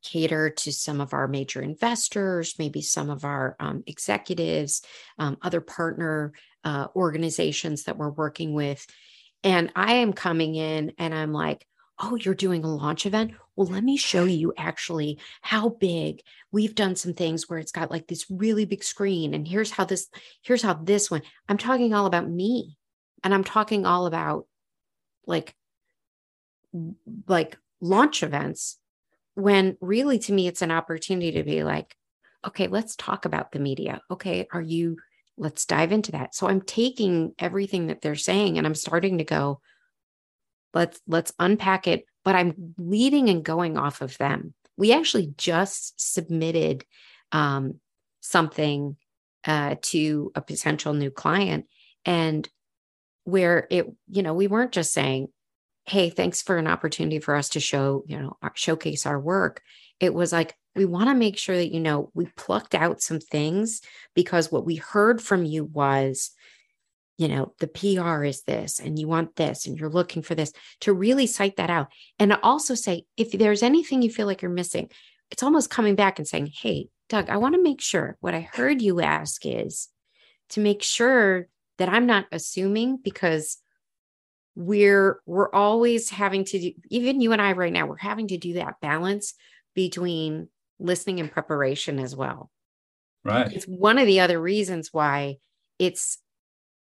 cater 0.05 0.51
to 0.51 0.73
some 0.73 1.01
of 1.01 1.13
our 1.13 1.27
major 1.27 1.61
investors 1.61 2.55
maybe 2.59 2.81
some 2.81 3.11
of 3.11 3.25
our 3.25 3.57
um, 3.59 3.83
executives 3.87 4.83
um, 5.19 5.37
other 5.43 5.61
partner 5.61 6.33
uh, 6.65 6.87
organizations 6.95 7.85
that 7.85 7.99
we're 7.99 8.11
working 8.11 8.55
with 8.55 8.87
and 9.43 9.73
i 9.75 9.95
am 9.95 10.13
coming 10.13 10.55
in 10.55 10.93
and 10.99 11.13
i'm 11.13 11.33
like 11.33 11.67
oh, 12.01 12.17
you're 12.17 12.35
doing 12.35 12.65
a 12.65 12.69
launch 12.69 13.07
event? 13.07 13.33
Well, 13.59 13.67
let 13.67 13.83
me 13.83 13.97
show 13.97 14.23
you 14.23 14.55
actually 14.57 15.19
how 15.43 15.71
big 15.71 16.23
we've 16.53 16.77
done 16.77 16.95
some 16.95 17.13
things 17.13 17.49
where 17.49 17.59
it's 17.59 17.73
got 17.73 17.91
like 17.91 18.07
this 18.07 18.25
really 18.31 18.67
big 18.67 18.85
screen. 18.85 19.35
And 19.35 19.49
here's 19.49 19.73
how 19.73 19.85
this, 19.85 20.07
here's 20.43 20.63
how 20.63 20.75
this 20.75 21.11
one, 21.11 21.23
I'm 21.49 21.59
talking 21.59 21.93
all 21.93 22.07
about 22.07 22.31
me. 22.31 22.77
And 23.25 23.35
I'm 23.35 23.43
talking 23.43 23.85
all 23.85 24.07
about 24.07 24.47
like, 25.27 25.57
like 27.27 27.59
launch 27.81 28.23
events 28.23 28.79
when 29.35 29.77
really 29.81 30.21
to 30.21 30.33
me 30.33 30.47
it's 30.47 30.63
an 30.63 30.71
opportunity 30.71 31.33
to 31.33 31.43
be 31.43 31.65
like, 31.65 31.97
okay, 32.47 32.69
let's 32.69 32.95
talk 32.95 33.25
about 33.25 33.51
the 33.51 33.59
media. 33.59 34.01
Okay, 34.09 34.47
are 34.53 34.63
you, 34.63 34.99
let's 35.37 35.67
dive 35.67 35.91
into 35.91 36.13
that. 36.13 36.33
So 36.33 36.47
I'm 36.47 36.61
taking 36.61 37.35
everything 37.41 37.89
that 37.89 38.03
they're 38.03 38.15
saying 38.15 38.57
and 38.57 38.69
I'm 38.69 38.77
starting 38.77 39.19
to 39.19 39.25
go, 39.25 39.61
let's 40.75 41.01
let's 41.09 41.33
unpack 41.41 41.89
it 41.89 42.05
but 42.25 42.35
i'm 42.35 42.75
leading 42.79 43.29
and 43.29 43.45
going 43.45 43.77
off 43.77 44.01
of 44.01 44.17
them. 44.19 44.55
We 44.77 44.93
actually 44.93 45.35
just 45.37 46.01
submitted 46.01 46.85
um, 47.33 47.81
something 48.21 48.97
uh, 49.45 49.77
to 49.83 50.31
a 50.35 50.41
potential 50.41 50.95
new 50.95 51.11
client 51.11 51.67
and 52.05 52.49
where 53.25 53.67
it 53.71 53.87
you 54.09 54.23
know 54.23 54.35
we 54.35 54.47
weren't 54.47 54.73
just 54.73 54.93
saying 54.93 55.29
hey 55.87 56.11
thanks 56.11 56.43
for 56.43 56.57
an 56.57 56.67
opportunity 56.67 57.19
for 57.19 57.35
us 57.35 57.51
to 57.51 57.61
show 57.61 58.05
you 58.07 58.19
know 58.19 58.37
showcase 58.55 59.07
our 59.07 59.19
work. 59.19 59.63
It 60.01 60.15
was 60.15 60.33
like 60.33 60.55
we 60.77 60.85
want 60.85 61.09
to 61.09 61.15
make 61.15 61.37
sure 61.37 61.57
that 61.57 61.73
you 61.73 61.81
know 61.81 62.11
we 62.15 62.27
plucked 62.37 62.75
out 62.75 63.01
some 63.01 63.21
things 63.21 63.81
because 64.15 64.53
what 64.53 64.65
we 64.65 64.77
heard 64.77 65.21
from 65.21 65.45
you 65.45 65.65
was 65.65 66.31
you 67.19 67.27
know, 67.27 67.53
the 67.59 67.67
PR 67.67 68.25
is 68.25 68.43
this, 68.43 68.79
and 68.79 68.97
you 68.97 69.09
want 69.09 69.35
this, 69.35 69.67
and 69.67 69.77
you're 69.77 69.91
looking 69.91 70.23
for 70.23 70.37
this 70.37 70.53
to 70.81 70.95
really 70.95 71.27
cite 71.27 71.57
that 71.57 71.69
out. 71.69 71.89
And 72.19 72.33
also 72.33 72.77
say, 72.77 73.05
if 73.17 73.33
there's 73.33 73.65
anything 73.65 74.03
you 74.03 74.11
feel 74.11 74.27
like 74.27 74.41
you're 74.41 74.51
missing, 74.51 74.89
it's 75.33 75.43
almost 75.43 75.69
coming 75.69 75.97
back 75.97 76.19
and 76.19 76.27
saying, 76.27 76.53
Hey, 76.55 76.89
Doug, 77.09 77.29
I 77.29 77.37
want 77.39 77.57
to 77.57 77.63
make 77.63 77.81
sure 77.81 78.17
what 78.21 78.35
I 78.35 78.49
heard 78.53 78.81
you 78.81 79.01
ask 79.01 79.45
is 79.45 79.89
to 80.51 80.61
make 80.61 80.83
sure 80.83 81.49
that 81.79 81.89
I'm 81.89 82.07
not 82.07 82.27
assuming 82.31 82.99
because 83.03 83.59
we're 84.55 85.21
we're 85.25 85.53
always 85.53 86.11
having 86.11 86.45
to 86.45 86.59
do 86.59 86.73
even 86.91 87.21
you 87.21 87.33
and 87.33 87.41
I 87.41 87.53
right 87.53 87.73
now 87.73 87.87
we're 87.87 87.97
having 87.97 88.27
to 88.29 88.39
do 88.39 88.55
that 88.55 88.81
balance 88.83 89.35
between 89.77 90.49
listening 90.81 91.21
and 91.21 91.31
preparation 91.31 92.01
as 92.01 92.17
well. 92.17 92.51
Right. 93.25 93.53
It's 93.53 93.67
one 93.67 93.99
of 93.99 94.07
the 94.07 94.21
other 94.21 94.41
reasons 94.41 94.89
why 94.93 95.37
it's 95.79 96.19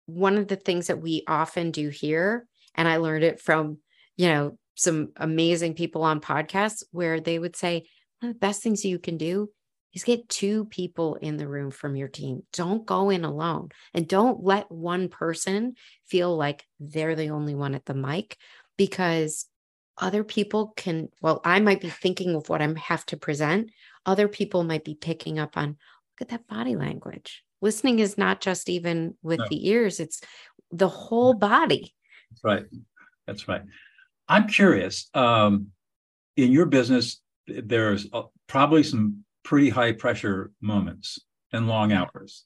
one 0.06 0.38
of 0.38 0.48
the 0.48 0.56
things 0.56 0.86
that 0.86 1.00
we 1.00 1.24
often 1.28 1.70
do 1.70 1.88
here, 1.88 2.46
and 2.74 2.88
I 2.88 2.96
learned 2.96 3.24
it 3.24 3.40
from, 3.40 3.78
you 4.16 4.28
know, 4.28 4.58
some 4.74 5.12
amazing 5.16 5.74
people 5.74 6.02
on 6.02 6.20
podcasts 6.20 6.84
where 6.92 7.20
they 7.20 7.38
would 7.38 7.56
say, 7.56 7.86
one 8.20 8.30
of 8.30 8.36
the 8.36 8.40
best 8.40 8.62
things 8.62 8.84
you 8.84 8.98
can 8.98 9.16
do 9.16 9.50
is 9.92 10.04
get 10.04 10.28
two 10.28 10.66
people 10.66 11.14
in 11.16 11.38
the 11.38 11.48
room 11.48 11.70
from 11.70 11.96
your 11.96 12.08
team. 12.08 12.42
Don't 12.52 12.84
go 12.84 13.10
in 13.10 13.24
alone 13.24 13.70
and 13.94 14.06
don't 14.06 14.44
let 14.44 14.70
one 14.70 15.08
person 15.08 15.74
feel 16.04 16.36
like 16.36 16.64
they're 16.78 17.14
the 17.14 17.30
only 17.30 17.54
one 17.54 17.74
at 17.74 17.86
the 17.86 17.94
mic 17.94 18.36
because 18.76 19.46
other 19.98 20.22
people 20.22 20.74
can, 20.76 21.08
well, 21.22 21.40
I 21.44 21.60
might 21.60 21.80
be 21.80 21.88
thinking 21.88 22.34
of 22.34 22.50
what 22.50 22.60
I 22.60 22.74
have 22.78 23.06
to 23.06 23.16
present. 23.16 23.70
Other 24.04 24.28
people 24.28 24.64
might 24.64 24.84
be 24.84 24.94
picking 24.94 25.38
up 25.38 25.56
on, 25.56 25.68
look 25.68 26.20
at 26.20 26.28
that 26.28 26.46
body 26.46 26.76
language 26.76 27.42
listening 27.66 27.98
is 27.98 28.16
not 28.16 28.40
just 28.40 28.68
even 28.68 29.16
with 29.22 29.40
no. 29.40 29.46
the 29.50 29.68
ears 29.68 29.98
it's 29.98 30.20
the 30.70 30.88
whole 30.88 31.34
body. 31.34 31.92
That's 32.30 32.44
right. 32.44 32.64
That's 33.26 33.48
right. 33.48 33.62
I'm 34.28 34.46
curious 34.46 35.08
um, 35.14 35.68
in 36.36 36.52
your 36.52 36.66
business 36.66 37.20
there's 37.46 38.06
probably 38.46 38.82
some 38.82 39.24
pretty 39.44 39.68
high 39.68 39.92
pressure 39.92 40.52
moments 40.60 41.18
and 41.52 41.68
long 41.68 41.92
hours. 41.92 42.44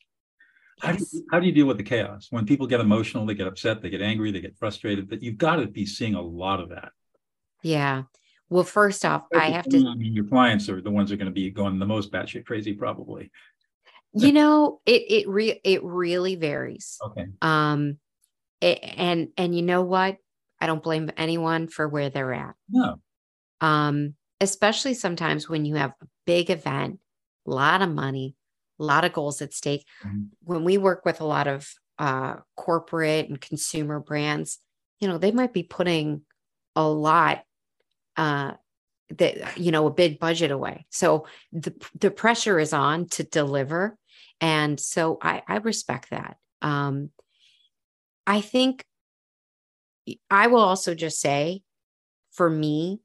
How, 0.80 0.92
do 0.92 1.04
you, 1.12 1.26
how 1.30 1.40
do 1.40 1.46
you 1.46 1.52
deal 1.52 1.66
with 1.66 1.76
the 1.76 1.82
chaos? 1.82 2.28
When 2.30 2.46
people 2.46 2.66
get 2.66 2.80
emotional 2.80 3.26
they 3.26 3.34
get 3.34 3.46
upset 3.46 3.82
they 3.82 3.90
get 3.90 4.00
angry 4.00 4.30
they 4.32 4.40
get 4.40 4.56
frustrated 4.58 5.08
but 5.08 5.22
you've 5.22 5.38
got 5.38 5.56
to 5.56 5.66
be 5.66 5.84
seeing 5.84 6.14
a 6.14 6.22
lot 6.22 6.60
of 6.60 6.70
that. 6.70 6.92
Yeah. 7.62 8.04
Well 8.48 8.64
first 8.64 9.04
off 9.04 9.26
i 9.34 9.50
have 9.50 9.68
to 9.68 9.76
i 9.76 9.94
mean 9.94 10.12
your 10.12 10.24
clients 10.24 10.68
are 10.68 10.80
the 10.80 10.90
ones 10.90 11.08
that 11.08 11.14
are 11.14 11.18
going 11.18 11.34
to 11.34 11.40
be 11.40 11.50
going 11.50 11.78
the 11.78 11.86
most 11.86 12.10
batshit 12.10 12.44
crazy 12.44 12.72
probably 12.72 13.30
you 14.12 14.32
know 14.32 14.80
it 14.86 15.02
it 15.08 15.28
re- 15.28 15.60
it 15.64 15.82
really 15.84 16.36
varies. 16.36 16.98
Okay. 17.02 17.26
Um 17.42 17.98
it, 18.60 18.78
and 18.82 19.28
and 19.36 19.54
you 19.54 19.62
know 19.62 19.82
what? 19.82 20.16
I 20.60 20.66
don't 20.66 20.82
blame 20.82 21.10
anyone 21.16 21.68
for 21.68 21.88
where 21.88 22.10
they're 22.10 22.34
at. 22.34 22.54
No. 22.68 23.00
Um 23.60 24.14
especially 24.40 24.94
sometimes 24.94 25.48
when 25.48 25.64
you 25.64 25.74
have 25.76 25.92
a 26.02 26.06
big 26.26 26.50
event 26.50 26.98
a 27.46 27.50
lot 27.50 27.82
of 27.82 27.90
money 27.90 28.34
a 28.78 28.84
lot 28.84 29.04
of 29.04 29.12
goals 29.12 29.42
at 29.42 29.52
stake. 29.52 29.84
Mm-hmm. 30.04 30.22
when 30.44 30.64
we 30.64 30.78
work 30.78 31.04
with 31.04 31.20
a 31.20 31.26
lot 31.26 31.46
of 31.46 31.70
uh 31.98 32.36
corporate 32.56 33.28
and 33.28 33.40
consumer 33.40 34.00
brands 34.00 34.58
you 35.00 35.08
know 35.08 35.18
they 35.18 35.32
might 35.32 35.52
be 35.52 35.62
putting 35.62 36.22
a 36.76 36.86
lot 36.88 37.42
uh 38.16 38.52
that 39.18 39.58
you 39.58 39.72
know 39.72 39.86
a 39.86 39.90
big 39.90 40.18
budget 40.18 40.50
away. 40.50 40.86
So 40.90 41.26
the 41.52 41.74
the 41.98 42.10
pressure 42.10 42.58
is 42.58 42.72
on 42.72 43.06
to 43.08 43.24
deliver 43.24 43.96
and 44.40 44.78
so 44.78 45.18
i 45.22 45.42
i 45.46 45.56
respect 45.56 46.10
that 46.10 46.36
um 46.62 47.10
i 48.26 48.40
think 48.40 48.84
i 50.30 50.46
will 50.46 50.60
also 50.60 50.94
just 50.94 51.20
say 51.20 51.62
for 52.32 52.48
me 52.48 53.00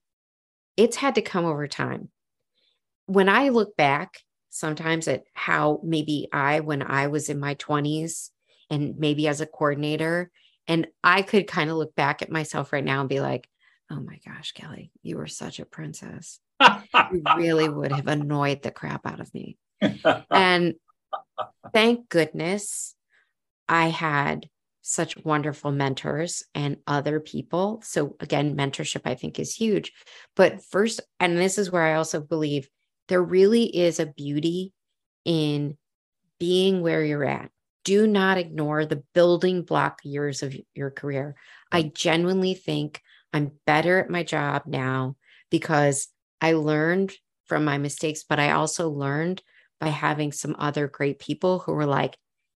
it's 0.77 0.97
had 0.97 1.15
to 1.15 1.21
come 1.21 1.45
over 1.45 1.67
time 1.67 2.09
when 3.05 3.29
i 3.29 3.49
look 3.49 3.75
back 3.77 4.19
sometimes 4.49 5.07
at 5.07 5.23
how 5.33 5.79
maybe 5.83 6.27
i 6.31 6.59
when 6.59 6.81
i 6.81 7.07
was 7.07 7.29
in 7.29 7.39
my 7.39 7.55
20s 7.55 8.29
and 8.69 8.97
maybe 8.97 9.27
as 9.27 9.41
a 9.41 9.45
coordinator 9.45 10.31
and 10.67 10.87
i 11.03 11.21
could 11.21 11.47
kind 11.47 11.69
of 11.69 11.77
look 11.77 11.95
back 11.95 12.21
at 12.21 12.31
myself 12.31 12.73
right 12.73 12.83
now 12.83 13.01
and 13.01 13.09
be 13.09 13.19
like 13.19 13.47
Oh 13.91 13.99
my 13.99 14.19
gosh, 14.25 14.51
Kelly, 14.53 14.91
you 15.03 15.17
were 15.17 15.27
such 15.27 15.59
a 15.59 15.65
princess. 15.65 16.39
you 16.59 17.23
really 17.35 17.69
would 17.69 17.91
have 17.91 18.07
annoyed 18.07 18.61
the 18.63 18.71
crap 18.71 19.05
out 19.05 19.19
of 19.19 19.33
me. 19.33 19.57
and 20.31 20.75
thank 21.73 22.09
goodness 22.09 22.95
I 23.67 23.87
had 23.87 24.49
such 24.81 25.17
wonderful 25.25 25.71
mentors 25.71 26.43
and 26.53 26.77
other 26.85 27.19
people. 27.19 27.81
So, 27.83 28.15
again, 28.19 28.55
mentorship 28.55 29.01
I 29.05 29.15
think 29.15 29.39
is 29.39 29.55
huge. 29.55 29.91
But 30.35 30.63
first, 30.63 31.01
and 31.19 31.37
this 31.37 31.57
is 31.57 31.71
where 31.71 31.83
I 31.83 31.95
also 31.95 32.21
believe 32.21 32.69
there 33.07 33.23
really 33.23 33.63
is 33.63 33.99
a 33.99 34.05
beauty 34.05 34.73
in 35.25 35.77
being 36.39 36.81
where 36.81 37.03
you're 37.03 37.25
at. 37.25 37.49
Do 37.83 38.05
not 38.05 38.37
ignore 38.37 38.85
the 38.85 39.03
building 39.13 39.63
block 39.63 40.01
years 40.03 40.43
of 40.43 40.55
your 40.73 40.91
career. 40.91 41.35
I 41.71 41.83
genuinely 41.83 42.53
think 42.53 43.01
I'm 43.33 43.51
better 43.65 43.99
at 43.99 44.09
my 44.09 44.23
job 44.23 44.63
now 44.65 45.15
because 45.49 46.07
I 46.41 46.53
learned 46.53 47.13
from 47.45 47.65
my 47.65 47.77
mistakes, 47.77 48.23
but 48.27 48.39
I 48.39 48.51
also 48.51 48.89
learned 48.89 49.41
by 49.79 49.89
having 49.89 50.31
some 50.31 50.55
other 50.57 50.87
great 50.87 51.19
people 51.19 51.59
who 51.59 51.73
were 51.73 51.85
like, 51.85 52.17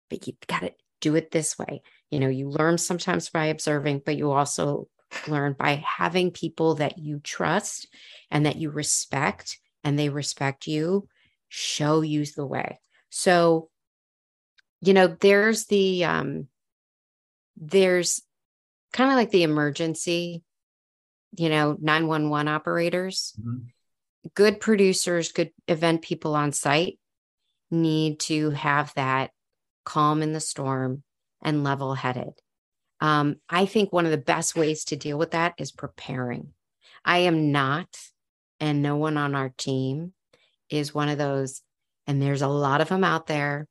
but 0.10 0.27
you 0.27 0.34
got 0.47 0.62
to 0.62 0.73
do 1.01 1.15
it 1.15 1.32
this 1.32 1.58
way. 1.58 1.82
You 2.10 2.19
know, 2.19 2.30
you 2.30 2.49
learn 2.49 2.77
sometimes 2.77 3.30
by 3.30 3.45
observing, 3.45 4.01
but 4.06 4.17
you 4.17 4.32
also 4.32 4.88
learn 5.27 5.53
by 5.53 5.84
having 5.86 6.32
people 6.32 6.75
that 6.75 6.97
you 6.97 7.19
trust 7.19 7.88
and 8.32 8.45
that 8.45 8.58
you 8.58 8.69
respect 8.69 9.60
and 9.84 9.97
they 9.97 10.10
respect 10.10 10.67
you, 10.67 11.08
show 11.49 12.01
you 12.01 12.25
the 12.25 12.45
way. 12.45 12.80
So, 13.10 13.69
you 14.82 14.93
know, 14.93 15.08
there's 15.08 15.65
the 15.65 16.06
um 16.06 16.47
there's 17.56 18.21
kind 18.93 19.10
of 19.10 19.15
like 19.15 19.32
the 19.32 19.43
emergency, 19.43 20.43
you 21.36 21.49
know, 21.49 21.77
911 21.80 22.47
operators. 22.47 23.34
Mm-hmm. 23.39 24.30
Good 24.36 24.60
producers, 24.60 25.32
good 25.32 25.51
event 25.67 26.01
people 26.01 26.36
on 26.36 26.51
site 26.51 26.99
need 27.71 28.19
to 28.21 28.51
have 28.51 28.93
that 28.95 29.32
calm 29.86 30.21
in 30.21 30.34
the 30.34 30.39
storm 30.39 31.03
and 31.41 31.63
level 31.63 31.93
headed. 31.93 32.34
Um, 32.99 33.38
I 33.49 33.65
think 33.65 33.93
one 33.93 34.06
of 34.06 34.12
the 34.12 34.17
best 34.17 34.56
ways 34.56 34.86
to 34.86 34.95
deal 34.95 35.17
with 35.17 35.32
that 35.32 35.53
is 35.58 35.71
preparing. 35.71 36.53
I 37.06 37.19
am 37.19 37.51
not, 37.51 37.88
and 38.60 38.82
no 38.82 38.95
one 38.95 39.17
on 39.17 39.36
our 39.36 39.53
team 39.58 40.13
is 40.69 40.93
one 40.93 41.10
of 41.10 41.17
those, 41.17 41.62
and 42.06 42.21
there's 42.21 42.41
a 42.41 42.47
lot 42.47 42.82
of 42.82 42.89
them 42.89 43.03
out 43.03 43.27
there. 43.27 43.67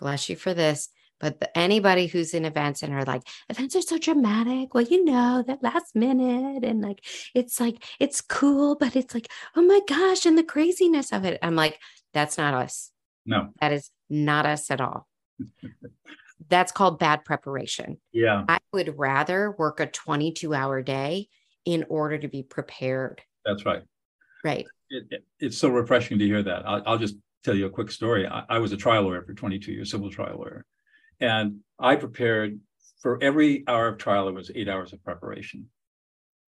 Bless 0.00 0.28
you 0.28 0.36
for 0.36 0.54
this. 0.54 0.88
But 1.20 1.40
the, 1.40 1.58
anybody 1.58 2.06
who's 2.06 2.34
in 2.34 2.44
events 2.44 2.82
and 2.82 2.94
are 2.94 3.04
like, 3.04 3.22
events 3.48 3.74
are 3.76 3.82
so 3.82 3.98
dramatic. 3.98 4.74
Well, 4.74 4.84
you 4.84 5.04
know, 5.04 5.42
that 5.46 5.62
last 5.62 5.96
minute 5.96 6.64
and 6.64 6.80
like, 6.80 7.04
it's 7.34 7.60
like, 7.60 7.84
it's 7.98 8.20
cool, 8.20 8.76
but 8.76 8.94
it's 8.94 9.14
like, 9.14 9.28
oh 9.56 9.62
my 9.62 9.80
gosh, 9.88 10.26
and 10.26 10.38
the 10.38 10.44
craziness 10.44 11.12
of 11.12 11.24
it. 11.24 11.38
I'm 11.42 11.56
like, 11.56 11.78
that's 12.14 12.38
not 12.38 12.54
us. 12.54 12.90
No, 13.26 13.48
that 13.60 13.72
is 13.72 13.90
not 14.08 14.46
us 14.46 14.70
at 14.70 14.80
all. 14.80 15.08
that's 16.48 16.72
called 16.72 16.98
bad 16.98 17.24
preparation. 17.24 17.98
Yeah. 18.12 18.44
I 18.48 18.58
would 18.72 18.94
rather 18.96 19.54
work 19.58 19.80
a 19.80 19.86
22 19.86 20.54
hour 20.54 20.82
day 20.82 21.28
in 21.64 21.84
order 21.88 22.18
to 22.18 22.28
be 22.28 22.42
prepared. 22.42 23.22
That's 23.44 23.66
right. 23.66 23.82
Right. 24.44 24.66
It, 24.90 25.04
it, 25.10 25.24
it's 25.38 25.58
so 25.58 25.68
refreshing 25.68 26.18
to 26.18 26.24
hear 26.24 26.42
that. 26.42 26.66
I'll, 26.66 26.82
I'll 26.86 26.98
just 26.98 27.16
tell 27.44 27.54
you 27.54 27.66
a 27.66 27.70
quick 27.70 27.90
story. 27.90 28.26
I, 28.26 28.44
I, 28.48 28.58
was 28.58 28.72
a 28.72 28.76
trial 28.76 29.02
lawyer 29.02 29.22
for 29.22 29.34
22 29.34 29.72
years, 29.72 29.90
civil 29.90 30.10
trial 30.10 30.38
lawyer. 30.38 30.64
And 31.20 31.60
I 31.78 31.96
prepared 31.96 32.60
for 33.00 33.22
every 33.22 33.64
hour 33.66 33.88
of 33.88 33.98
trial, 33.98 34.28
it 34.28 34.34
was 34.34 34.50
eight 34.54 34.68
hours 34.68 34.92
of 34.92 35.02
preparation. 35.04 35.66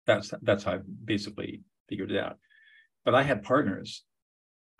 That's 0.06 0.34
that's 0.42 0.64
how 0.64 0.74
I 0.74 0.80
basically 1.06 1.62
figured 1.88 2.12
it 2.12 2.18
out. 2.18 2.38
But 3.06 3.16
I 3.16 3.24
had 3.24 3.44
partners 3.44 4.04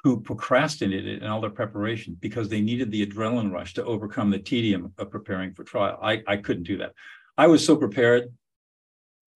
who 0.04 0.22
procrastinated 0.22 1.22
in 1.22 1.28
all 1.28 1.42
their 1.42 1.50
preparation 1.50 2.18
because 2.20 2.48
they 2.48 2.62
needed 2.62 2.90
the 2.90 3.06
adrenaline 3.06 3.52
rush 3.52 3.74
to 3.74 3.84
overcome 3.84 4.30
the 4.30 4.40
tedium 4.40 4.94
of 4.98 5.12
preparing 5.12 5.54
for 5.54 5.64
trial. 5.64 6.00
I, 6.02 6.24
I 6.26 6.38
couldn't 6.38 6.64
do 6.64 6.78
that. 6.78 6.94
I 7.38 7.48
was 7.48 7.66
so 7.66 7.76
prepared 7.76 8.30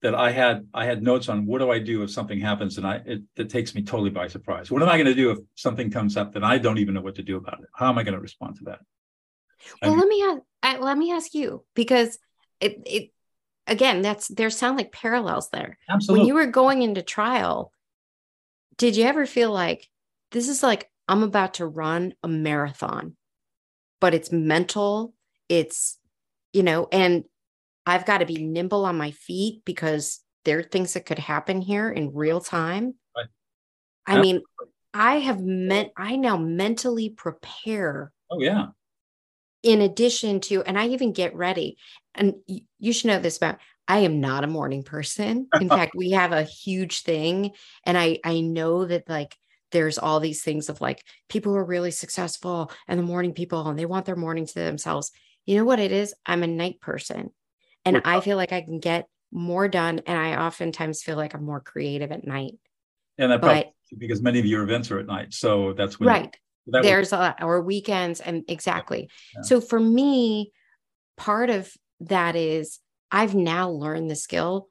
that 0.01 0.15
I 0.15 0.31
had 0.31 0.67
I 0.73 0.85
had 0.85 1.03
notes 1.03 1.29
on 1.29 1.45
what 1.45 1.59
do 1.59 1.71
I 1.71 1.79
do 1.79 2.03
if 2.03 2.11
something 2.11 2.39
happens 2.39 2.77
and 2.77 2.87
I 2.87 3.01
it, 3.05 3.21
it 3.35 3.49
takes 3.49 3.75
me 3.75 3.83
totally 3.83 4.09
by 4.09 4.27
surprise. 4.27 4.71
What 4.71 4.81
am 4.81 4.89
I 4.89 4.97
going 4.97 5.05
to 5.05 5.15
do 5.15 5.31
if 5.31 5.39
something 5.55 5.89
comes 5.89 6.17
up 6.17 6.33
that 6.33 6.43
I 6.43 6.57
don't 6.57 6.77
even 6.77 6.93
know 6.93 7.01
what 7.01 7.15
to 7.15 7.23
do 7.23 7.37
about 7.37 7.59
it? 7.61 7.69
How 7.75 7.89
am 7.89 7.97
I 7.97 8.03
going 8.03 8.15
to 8.15 8.19
respond 8.19 8.57
to 8.57 8.65
that? 8.65 8.79
Well, 9.81 9.97
let 9.97 10.07
me 10.07 10.23
ask, 10.23 10.81
let 10.81 10.97
me 10.97 11.11
ask 11.11 11.33
you 11.33 11.63
because 11.75 12.17
it 12.59 12.81
it 12.85 13.09
again 13.67 14.01
that's 14.01 14.27
there 14.27 14.49
sound 14.49 14.77
like 14.77 14.91
parallels 14.91 15.49
there. 15.49 15.77
Absolutely. 15.89 16.21
When 16.21 16.27
you 16.27 16.33
were 16.35 16.51
going 16.51 16.81
into 16.81 17.01
trial, 17.01 17.71
did 18.77 18.95
you 18.95 19.05
ever 19.05 19.25
feel 19.25 19.51
like 19.51 19.89
this 20.31 20.47
is 20.47 20.63
like 20.63 20.89
I'm 21.07 21.23
about 21.23 21.55
to 21.55 21.67
run 21.67 22.13
a 22.23 22.27
marathon, 22.27 23.15
but 23.99 24.13
it's 24.13 24.31
mental, 24.31 25.13
it's 25.49 25.97
you 26.53 26.63
know, 26.63 26.87
and 26.91 27.23
I've 27.85 28.05
got 28.05 28.19
to 28.19 28.25
be 28.25 28.37
nimble 28.37 28.85
on 28.85 28.97
my 28.97 29.11
feet 29.11 29.63
because 29.65 30.21
there 30.45 30.59
are 30.59 30.63
things 30.63 30.93
that 30.93 31.05
could 31.05 31.19
happen 31.19 31.61
here 31.61 31.89
in 31.89 32.13
real 32.13 32.39
time. 32.39 32.95
Right. 33.15 33.27
I 34.05 34.21
mean, 34.21 34.41
I 34.93 35.19
have 35.19 35.41
meant 35.41 35.91
I 35.97 36.15
now 36.15 36.37
mentally 36.37 37.09
prepare. 37.09 38.11
Oh 38.29 38.39
yeah. 38.39 38.67
In 39.63 39.81
addition 39.81 40.41
to, 40.41 40.61
and 40.63 40.77
I 40.77 40.87
even 40.89 41.13
get 41.13 41.35
ready. 41.35 41.77
And 42.13 42.35
you 42.79 42.93
should 42.93 43.07
know 43.07 43.19
this 43.19 43.37
about 43.37 43.57
I 43.87 43.99
am 43.99 44.21
not 44.21 44.43
a 44.43 44.47
morning 44.47 44.83
person. 44.83 45.47
In 45.59 45.69
fact, 45.69 45.93
we 45.95 46.11
have 46.11 46.31
a 46.31 46.43
huge 46.43 47.01
thing. 47.01 47.51
And 47.85 47.97
I 47.97 48.19
I 48.23 48.41
know 48.41 48.85
that 48.85 49.09
like 49.09 49.35
there's 49.71 49.97
all 49.97 50.19
these 50.19 50.43
things 50.43 50.69
of 50.69 50.79
like 50.81 51.03
people 51.29 51.51
who 51.51 51.57
are 51.57 51.65
really 51.65 51.91
successful 51.91 52.71
and 52.87 52.99
the 52.99 53.03
morning 53.03 53.33
people 53.33 53.67
and 53.67 53.77
they 53.77 53.85
want 53.85 54.05
their 54.05 54.15
morning 54.15 54.45
to 54.45 54.53
themselves. 54.53 55.11
You 55.45 55.57
know 55.57 55.65
what 55.65 55.79
it 55.79 55.91
is? 55.91 56.13
I'm 56.25 56.43
a 56.43 56.47
night 56.47 56.79
person. 56.79 57.31
And 57.83 58.01
I 58.05 58.21
feel 58.21 58.37
like 58.37 58.53
I 58.53 58.61
can 58.61 58.79
get 58.79 59.07
more 59.31 59.67
done. 59.67 59.99
And 60.05 60.17
I 60.17 60.45
oftentimes 60.45 61.01
feel 61.01 61.17
like 61.17 61.33
I'm 61.33 61.43
more 61.43 61.59
creative 61.59 62.11
at 62.11 62.25
night. 62.25 62.53
And 63.17 63.31
that 63.31 63.41
but, 63.41 63.71
because 63.97 64.21
many 64.21 64.39
of 64.39 64.45
your 64.45 64.63
events 64.63 64.89
are 64.91 64.99
at 64.99 65.05
night. 65.05 65.33
So 65.33 65.73
that's 65.73 65.99
when 65.99 66.07
right. 66.07 66.37
That 66.67 66.83
There's 66.83 67.07
was, 67.07 67.13
a 67.13 67.17
lot, 67.17 67.43
or 67.43 67.61
weekends 67.61 68.19
and 68.21 68.43
exactly. 68.47 69.09
Yeah. 69.35 69.41
So 69.41 69.61
for 69.61 69.79
me, 69.79 70.51
part 71.17 71.49
of 71.49 71.71
that 72.01 72.35
is 72.35 72.79
I've 73.11 73.35
now 73.35 73.69
learned 73.69 74.09
the 74.09 74.15
skill 74.15 74.69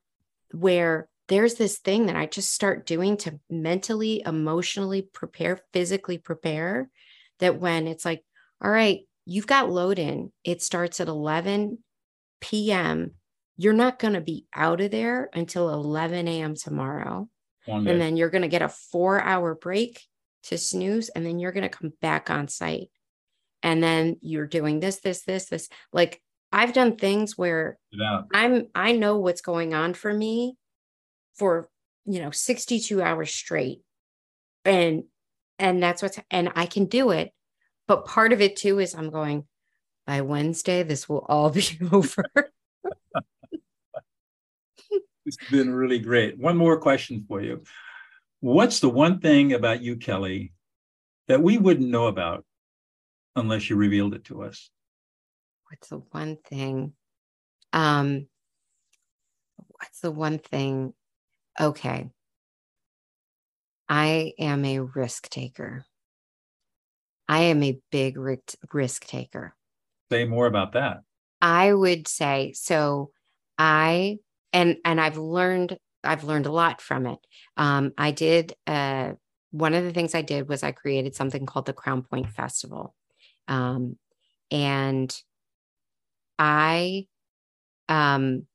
where 0.52 1.08
there's 1.28 1.54
this 1.54 1.78
thing 1.78 2.06
that 2.06 2.16
I 2.16 2.26
just 2.26 2.52
start 2.52 2.86
doing 2.86 3.16
to 3.18 3.38
mentally, 3.48 4.22
emotionally 4.24 5.02
prepare, 5.02 5.60
physically 5.72 6.18
prepare 6.18 6.90
that 7.38 7.60
when 7.60 7.86
it's 7.86 8.04
like, 8.04 8.24
all 8.62 8.70
right, 8.70 9.00
you've 9.24 9.46
got 9.46 9.70
load 9.70 9.98
in, 9.98 10.32
it 10.44 10.62
starts 10.62 11.00
at 11.00 11.08
11 11.08 11.78
p.m., 12.40 13.12
you're 13.56 13.72
not 13.72 13.98
going 13.98 14.14
to 14.14 14.20
be 14.20 14.46
out 14.54 14.80
of 14.80 14.90
there 14.90 15.30
until 15.32 15.70
11 15.70 16.26
a.m. 16.26 16.54
tomorrow. 16.54 17.28
And 17.66 18.00
then 18.00 18.16
you're 18.16 18.30
going 18.30 18.42
to 18.42 18.48
get 18.48 18.62
a 18.62 18.68
four 18.68 19.20
hour 19.20 19.54
break 19.54 20.02
to 20.44 20.58
snooze, 20.58 21.08
and 21.10 21.24
then 21.24 21.38
you're 21.38 21.52
going 21.52 21.62
to 21.62 21.68
come 21.68 21.92
back 22.00 22.30
on 22.30 22.48
site. 22.48 22.88
And 23.62 23.82
then 23.82 24.16
you're 24.20 24.46
doing 24.46 24.80
this, 24.80 25.00
this, 25.00 25.22
this, 25.22 25.46
this. 25.46 25.68
Like 25.92 26.20
I've 26.52 26.72
done 26.72 26.96
things 26.96 27.38
where 27.38 27.78
yeah. 27.90 28.22
I'm, 28.34 28.66
I 28.74 28.92
know 28.92 29.18
what's 29.18 29.40
going 29.40 29.72
on 29.72 29.94
for 29.94 30.12
me 30.12 30.56
for, 31.36 31.68
you 32.04 32.20
know, 32.20 32.30
62 32.30 33.00
hours 33.00 33.32
straight. 33.32 33.82
And, 34.64 35.04
and 35.58 35.82
that's 35.82 36.02
what's, 36.02 36.18
and 36.30 36.50
I 36.56 36.66
can 36.66 36.86
do 36.86 37.10
it. 37.10 37.32
But 37.86 38.06
part 38.06 38.32
of 38.32 38.40
it 38.40 38.56
too 38.56 38.80
is 38.80 38.94
I'm 38.94 39.10
going, 39.10 39.44
by 40.06 40.20
Wednesday, 40.20 40.82
this 40.82 41.08
will 41.08 41.24
all 41.28 41.50
be 41.50 41.64
over. 41.92 42.24
it's 45.24 45.36
been 45.50 45.72
really 45.72 46.00
great. 46.00 46.38
One 46.38 46.56
more 46.56 46.78
question 46.78 47.24
for 47.28 47.40
you. 47.40 47.62
What's 48.42 48.80
the 48.80 48.90
one 48.90 49.20
thing 49.20 49.54
about 49.54 49.82
you, 49.82 49.96
Kelly, 49.96 50.52
that 51.28 51.42
we 51.42 51.56
wouldn't 51.56 51.88
know 51.88 52.08
about 52.08 52.44
unless 53.34 53.70
you 53.70 53.76
revealed 53.76 54.12
it 54.12 54.24
to 54.24 54.42
us? 54.42 54.68
What's 55.70 55.88
the 55.88 56.02
one 56.10 56.36
thing? 56.44 56.92
Um, 57.72 58.26
what's 59.56 60.00
the 60.00 60.10
one 60.10 60.38
thing? 60.38 60.92
Okay. 61.58 62.10
I 63.88 64.32
am 64.38 64.64
a 64.66 64.80
risk 64.80 65.30
taker. 65.30 65.86
I 67.28 67.44
am 67.44 67.62
a 67.62 67.80
big 67.90 68.18
risk 68.18 69.06
taker 69.06 69.54
say 70.12 70.24
more 70.26 70.46
about 70.46 70.72
that. 70.72 70.98
I 71.40 71.72
would 71.72 72.06
say 72.06 72.52
so. 72.54 73.10
I 73.58 74.18
and 74.52 74.76
and 74.84 75.00
I've 75.00 75.16
learned 75.16 75.76
I've 76.04 76.24
learned 76.24 76.46
a 76.46 76.52
lot 76.52 76.80
from 76.80 77.06
it. 77.06 77.18
Um, 77.56 77.92
I 77.96 78.10
did 78.10 78.54
uh, 78.66 79.12
one 79.50 79.74
of 79.74 79.84
the 79.84 79.92
things 79.92 80.14
I 80.14 80.22
did 80.22 80.48
was 80.48 80.62
I 80.62 80.72
created 80.72 81.14
something 81.14 81.46
called 81.46 81.66
the 81.66 81.72
Crown 81.72 82.02
Point 82.02 82.28
Festival, 82.30 82.94
um, 83.48 83.96
and 84.50 85.14
I 86.38 87.06
um 87.88 88.46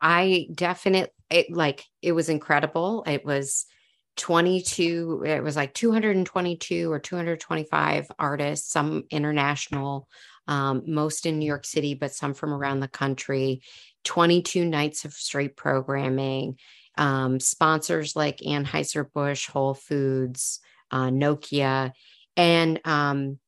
I 0.00 0.48
definitely 0.54 1.12
it, 1.30 1.52
like 1.52 1.84
it 2.02 2.12
was 2.12 2.28
incredible. 2.28 3.04
It 3.06 3.24
was 3.24 3.66
22 4.16 5.22
it 5.24 5.42
was 5.42 5.56
like 5.56 5.72
222 5.72 6.90
or 6.90 6.98
225 6.98 8.10
artists 8.18 8.72
some 8.72 9.04
international 9.10 10.08
um, 10.48 10.82
most 10.86 11.26
in 11.26 11.38
new 11.38 11.46
york 11.46 11.64
city 11.64 11.94
but 11.94 12.12
some 12.12 12.34
from 12.34 12.52
around 12.52 12.80
the 12.80 12.88
country. 12.88 13.62
22 14.04 14.64
nights 14.64 15.04
of 15.04 15.12
straight 15.12 15.56
programming 15.56 16.58
um, 16.96 17.38
sponsors 17.38 18.16
like 18.16 18.38
anheuser-busch 18.38 19.46
whole 19.48 19.74
foods 19.74 20.60
uh, 20.90 21.08
nokia. 21.08 21.92
And 22.36 22.80
um, 22.84 23.38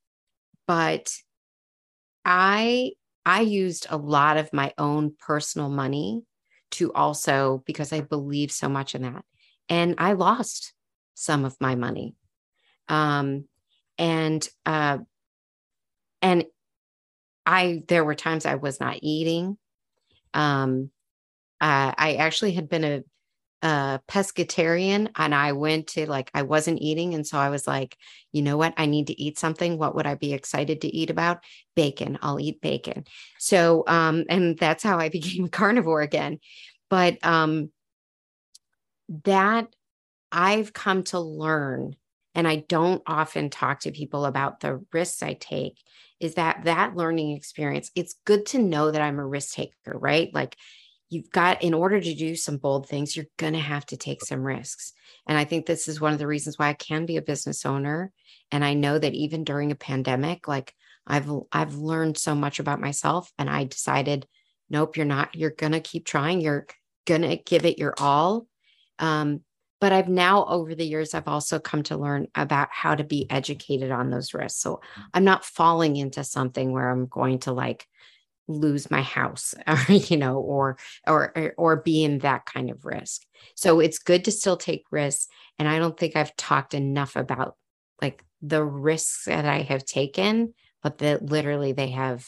but 0.66 1.12
i 2.24 2.92
i 3.26 3.40
used 3.40 3.86
a 3.90 3.96
lot 3.96 4.36
of 4.36 4.52
my 4.52 4.72
own 4.78 5.14
personal 5.18 5.68
money 5.68 6.22
to 6.70 6.92
also 6.92 7.62
because 7.66 7.92
i 7.92 8.00
believe 8.00 8.52
so 8.52 8.68
much 8.68 8.94
in 8.94 9.02
that 9.02 9.24
and 9.72 9.94
I 9.96 10.12
lost 10.12 10.74
some 11.14 11.46
of 11.46 11.56
my 11.58 11.76
money. 11.76 12.14
Um, 12.88 13.46
and 13.96 14.46
uh, 14.66 14.98
and 16.20 16.44
I 17.46 17.82
there 17.88 18.04
were 18.04 18.14
times 18.14 18.44
I 18.44 18.56
was 18.56 18.80
not 18.80 18.98
eating. 19.00 19.56
Um, 20.34 20.90
uh, 21.58 21.94
I 21.96 22.16
actually 22.16 22.52
had 22.52 22.68
been 22.68 22.84
a 22.84 23.02
a 23.62 24.00
pescatarian 24.08 25.08
and 25.16 25.34
I 25.34 25.52
went 25.52 25.86
to 25.88 26.04
like, 26.10 26.32
I 26.34 26.42
wasn't 26.42 26.82
eating. 26.82 27.14
And 27.14 27.24
so 27.24 27.38
I 27.38 27.48
was 27.48 27.64
like, 27.64 27.96
you 28.32 28.42
know 28.42 28.56
what? 28.56 28.74
I 28.76 28.86
need 28.86 29.06
to 29.06 29.22
eat 29.22 29.38
something. 29.38 29.78
What 29.78 29.94
would 29.94 30.06
I 30.06 30.16
be 30.16 30.32
excited 30.32 30.80
to 30.80 30.88
eat 30.88 31.10
about? 31.10 31.44
Bacon. 31.76 32.18
I'll 32.22 32.40
eat 32.40 32.60
bacon. 32.60 33.04
So, 33.38 33.84
um, 33.86 34.24
and 34.28 34.58
that's 34.58 34.82
how 34.82 34.98
I 34.98 35.08
became 35.18 35.44
a 35.44 35.48
carnivore 35.48 36.02
again. 36.02 36.40
But 36.90 37.24
um, 37.24 37.70
that 39.24 39.68
I've 40.30 40.72
come 40.72 41.02
to 41.04 41.20
learn, 41.20 41.96
and 42.34 42.48
I 42.48 42.56
don't 42.68 43.02
often 43.06 43.50
talk 43.50 43.80
to 43.80 43.92
people 43.92 44.24
about 44.24 44.60
the 44.60 44.84
risks 44.92 45.22
I 45.22 45.34
take, 45.34 45.78
is 46.20 46.34
that 46.34 46.64
that 46.64 46.96
learning 46.96 47.32
experience, 47.32 47.90
it's 47.94 48.14
good 48.24 48.46
to 48.46 48.58
know 48.58 48.90
that 48.90 49.02
I'm 49.02 49.18
a 49.18 49.26
risk 49.26 49.54
taker, 49.54 49.98
right? 49.98 50.32
Like, 50.32 50.56
you've 51.10 51.30
got 51.30 51.62
in 51.62 51.74
order 51.74 52.00
to 52.00 52.14
do 52.14 52.34
some 52.34 52.56
bold 52.56 52.88
things 52.88 53.14
you're 53.14 53.26
going 53.36 53.52
to 53.52 53.58
have 53.58 53.84
to 53.84 53.98
take 53.98 54.24
some 54.24 54.42
risks. 54.42 54.94
And 55.26 55.36
i 55.36 55.44
think 55.44 55.66
this 55.66 55.86
is 55.86 56.00
one 56.00 56.14
of 56.14 56.18
the 56.18 56.26
reasons 56.26 56.58
why 56.58 56.68
i 56.68 56.72
can 56.72 57.04
be 57.04 57.18
a 57.18 57.22
business 57.22 57.66
owner. 57.66 58.12
And 58.50 58.64
i 58.64 58.72
know 58.72 58.98
that 58.98 59.12
even 59.12 59.44
during 59.44 59.70
a 59.72 59.76
pandemic 59.76 60.48
like 60.48 60.74
i've 61.06 61.30
i've 61.52 61.74
learned 61.74 62.16
so 62.16 62.34
much 62.34 62.60
about 62.60 62.80
myself 62.80 63.30
and 63.38 63.50
i 63.50 63.64
decided 63.64 64.26
nope 64.70 64.96
you're 64.96 65.06
not 65.06 65.34
you're 65.36 65.50
going 65.50 65.72
to 65.72 65.80
keep 65.80 66.04
trying. 66.04 66.40
You're 66.40 66.66
going 67.06 67.22
to 67.22 67.36
give 67.36 67.64
it 67.64 67.78
your 67.78 67.94
all 67.98 68.46
um, 69.02 69.40
but 69.80 69.92
i've 69.92 70.08
now 70.08 70.46
over 70.46 70.74
the 70.74 70.86
years 70.86 71.12
i've 71.12 71.28
also 71.28 71.58
come 71.58 71.82
to 71.82 71.96
learn 71.96 72.26
about 72.34 72.68
how 72.70 72.94
to 72.94 73.04
be 73.04 73.26
educated 73.28 73.90
on 73.90 74.08
those 74.08 74.32
risks. 74.32 74.60
So 74.60 74.80
i'm 75.12 75.24
not 75.24 75.44
falling 75.44 75.96
into 75.96 76.24
something 76.24 76.72
where 76.72 76.88
i'm 76.88 77.06
going 77.06 77.40
to 77.40 77.52
like 77.52 77.86
lose 78.48 78.90
my 78.90 79.02
house 79.02 79.54
you 79.88 80.16
know 80.16 80.38
or 80.38 80.78
or 81.06 81.52
or 81.58 81.76
be 81.76 82.04
in 82.04 82.20
that 82.20 82.46
kind 82.46 82.70
of 82.70 82.84
risk. 82.84 83.22
So 83.54 83.80
it's 83.80 83.98
good 83.98 84.24
to 84.24 84.32
still 84.32 84.56
take 84.56 84.84
risks 84.90 85.28
and 85.58 85.68
i 85.68 85.78
don't 85.78 85.98
think 85.98 86.16
i've 86.16 86.34
talked 86.36 86.74
enough 86.74 87.16
about 87.16 87.56
like 88.00 88.24
the 88.40 88.64
risks 88.64 89.26
that 89.26 89.44
i 89.44 89.60
have 89.60 89.84
taken 89.84 90.54
but 90.82 90.98
that 90.98 91.24
literally 91.24 91.72
they 91.72 91.90
have 91.90 92.26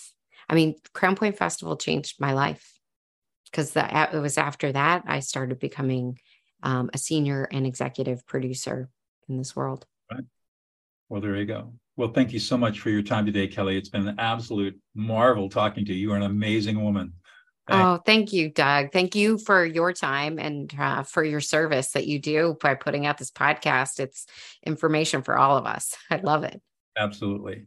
i 0.48 0.54
mean 0.54 0.74
crown 0.92 1.16
point 1.16 1.36
festival 1.36 1.76
changed 1.76 2.20
my 2.20 2.32
life 2.32 2.78
because 3.50 3.72
it 3.76 4.20
was 4.20 4.38
after 4.38 4.72
that 4.72 5.02
i 5.06 5.20
started 5.20 5.58
becoming 5.58 6.18
um, 6.64 6.90
a 6.92 6.98
senior 6.98 7.48
and 7.52 7.66
executive 7.66 8.26
producer 8.26 8.88
in 9.28 9.38
this 9.38 9.54
world 9.54 9.86
right 10.10 10.24
well 11.08 11.20
there 11.20 11.36
you 11.36 11.46
go 11.46 11.72
well, 11.96 12.08
thank 12.08 12.32
you 12.32 12.40
so 12.40 12.56
much 12.56 12.80
for 12.80 12.90
your 12.90 13.02
time 13.02 13.24
today, 13.24 13.46
Kelly. 13.46 13.76
It's 13.76 13.88
been 13.88 14.08
an 14.08 14.18
absolute 14.18 14.78
marvel 14.94 15.48
talking 15.48 15.84
to 15.84 15.94
you. 15.94 16.08
You 16.08 16.12
are 16.12 16.16
an 16.16 16.22
amazing 16.22 16.82
woman. 16.82 17.12
Thanks. 17.68 17.84
Oh, 17.84 18.02
thank 18.04 18.32
you, 18.32 18.50
Doug. 18.50 18.92
Thank 18.92 19.14
you 19.14 19.38
for 19.38 19.64
your 19.64 19.92
time 19.92 20.38
and 20.38 20.74
uh, 20.78 21.02
for 21.04 21.24
your 21.24 21.40
service 21.40 21.92
that 21.92 22.06
you 22.06 22.18
do 22.18 22.56
by 22.60 22.74
putting 22.74 23.06
out 23.06 23.16
this 23.16 23.30
podcast. 23.30 24.00
It's 24.00 24.26
information 24.66 25.22
for 25.22 25.38
all 25.38 25.56
of 25.56 25.66
us. 25.66 25.96
I 26.10 26.16
love 26.16 26.44
it. 26.44 26.60
Absolutely. 26.96 27.66